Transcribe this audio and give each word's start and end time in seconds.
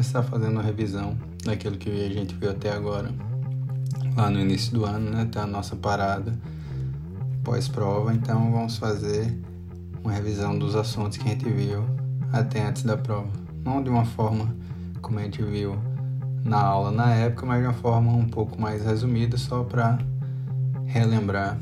começar 0.00 0.22
fazendo 0.22 0.52
uma 0.52 0.62
revisão 0.62 1.14
daquilo 1.44 1.76
que 1.76 1.90
a 1.90 2.08
gente 2.08 2.34
viu 2.34 2.50
até 2.50 2.72
agora, 2.72 3.10
lá 4.16 4.30
no 4.30 4.40
início 4.40 4.72
do 4.72 4.86
ano, 4.86 5.10
né? 5.10 5.28
Tá 5.30 5.42
a 5.42 5.46
nossa 5.46 5.76
parada 5.76 6.32
pós-prova, 7.44 8.14
então 8.14 8.50
vamos 8.50 8.78
fazer 8.78 9.38
uma 10.02 10.10
revisão 10.10 10.58
dos 10.58 10.74
assuntos 10.74 11.18
que 11.18 11.28
a 11.28 11.32
gente 11.32 11.46
viu 11.50 11.84
até 12.32 12.66
antes 12.66 12.82
da 12.82 12.96
prova. 12.96 13.28
Não 13.62 13.82
de 13.82 13.90
uma 13.90 14.06
forma 14.06 14.56
como 15.02 15.18
a 15.18 15.22
gente 15.22 15.42
viu 15.42 15.76
na 16.42 16.62
aula 16.62 16.90
na 16.90 17.12
época, 17.14 17.44
mas 17.44 17.60
de 17.60 17.66
uma 17.66 17.74
forma 17.74 18.10
um 18.10 18.26
pouco 18.26 18.58
mais 18.58 18.82
resumida, 18.82 19.36
só 19.36 19.64
para 19.64 19.98
relembrar 20.86 21.58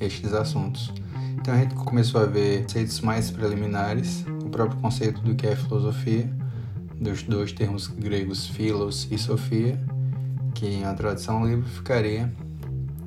estes 0.00 0.32
assuntos. 0.32 0.92
Então 1.40 1.54
a 1.54 1.58
gente 1.58 1.74
começou 1.74 2.20
a 2.20 2.24
ver 2.24 2.62
conceitos 2.62 3.00
mais 3.00 3.32
preliminares, 3.32 4.24
o 4.44 4.48
próprio 4.48 4.80
conceito 4.80 5.20
do 5.22 5.34
que 5.34 5.48
é 5.48 5.56
filosofia, 5.56 6.30
dos 7.02 7.22
dois 7.22 7.52
termos 7.52 7.88
gregos 7.88 8.46
philos 8.46 9.08
e 9.10 9.18
sofia, 9.18 9.78
que 10.54 10.66
em 10.66 10.84
a 10.84 10.94
tradução 10.94 11.46
livre 11.46 11.68
ficaria 11.68 12.32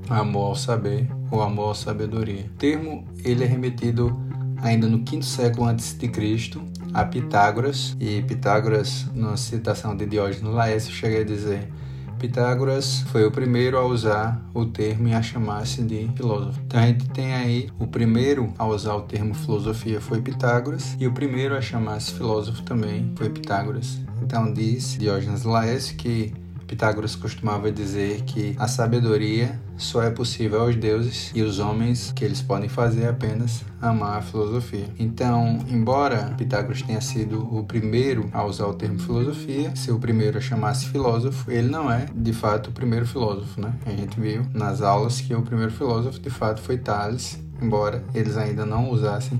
amor 0.10 0.50
ao 0.50 0.56
saber 0.56 1.08
ou 1.32 1.42
amor 1.42 1.72
à 1.72 1.76
sabedoria. 1.76 2.46
O 2.46 2.58
termo 2.58 3.08
ele 3.24 3.44
é 3.44 3.48
remetido 3.48 4.20
ainda 4.62 4.88
no 4.88 5.04
quinto 5.04 5.26
século 5.26 5.68
antes 5.68 5.98
de 5.98 6.08
Cristo 6.08 6.62
a 6.94 7.04
Pitágoras 7.04 7.96
e 8.00 8.22
Pitágoras, 8.22 9.06
numa 9.14 9.36
citação 9.36 9.96
de 9.98 10.06
Diógenes 10.06 10.54
Laércio, 10.54 10.94
chega 10.94 11.20
a 11.20 11.24
dizer 11.26 11.70
Pitágoras 12.20 13.02
foi 13.12 13.26
o 13.26 13.32
primeiro 13.32 13.78
a 13.78 13.86
usar 13.86 14.42
o 14.54 14.66
termo 14.66 15.08
e 15.08 15.14
a 15.14 15.22
chamar-se 15.22 15.82
de 15.84 16.10
filósofo. 16.16 16.60
Então 16.66 16.80
a 16.80 16.88
gente 16.88 17.08
tem 17.10 17.34
aí 17.34 17.70
o 17.80 17.88
primeiro 17.88 18.54
a 18.58 18.66
usar 18.66 18.96
o 18.96 19.02
termo 19.02 19.34
filosofia 19.34 20.00
foi 20.00 20.22
Pitágoras 20.22 20.96
e 21.00 21.08
o 21.08 21.12
primeiro 21.12 21.56
a 21.56 21.62
chamar-se 21.62 22.14
filósofo 22.14 22.64
também 22.64 23.12
foi 23.16 23.30
Pitágoras. 23.30 24.00
Então 24.22 24.52
diz 24.52 24.98
Diógenes 24.98 25.44
Laércio 25.44 25.98
que 25.98 26.34
Pitágoras 26.68 27.16
costumava 27.16 27.72
dizer 27.72 28.22
que 28.24 28.56
a 28.58 28.68
sabedoria 28.68 29.60
só 29.78 30.02
é 30.02 30.10
possível 30.10 30.62
aos 30.62 30.76
deuses 30.76 31.32
e 31.36 31.42
os 31.42 31.60
homens 31.60 32.12
que 32.12 32.24
eles 32.24 32.42
podem 32.42 32.70
fazer 32.70 33.08
apenas 33.08 33.64
amar 33.82 34.18
a 34.18 34.22
filosofia. 34.22 34.88
Então, 34.98 35.60
embora 35.70 36.34
Pitágoras 36.38 36.82
tenha 36.82 37.02
sido 37.02 37.42
o 37.56 37.64
primeiro 37.64 38.30
a 38.34 38.44
usar 38.44 38.66
o 38.68 38.74
termo 38.74 39.00
filosofia, 39.00 39.76
ser 39.76 39.92
o 39.92 40.00
primeiro 40.00 40.38
a 40.38 40.42
chamar-se 40.42 40.88
filósofo, 40.88 41.52
ele 41.52 41.70
não 41.70 41.92
é 41.92 42.08
de 42.16 42.34
fato 42.34 42.70
o 42.70 42.74
primeiro 42.74 43.06
filósofo, 43.06 43.62
né? 43.62 43.74
A 43.86 43.92
gente 43.92 44.20
viu 44.20 44.46
nas 44.54 44.82
aulas 44.82 45.22
que 45.22 45.34
o 45.36 45.42
primeiro 45.42 45.72
filósofo 45.72 46.20
de 46.20 46.30
fato 46.30 46.62
foi 46.62 46.78
Tales, 46.78 47.40
embora 47.62 48.04
eles 48.14 48.38
ainda 48.38 48.66
não 48.66 48.90
usassem 48.90 49.40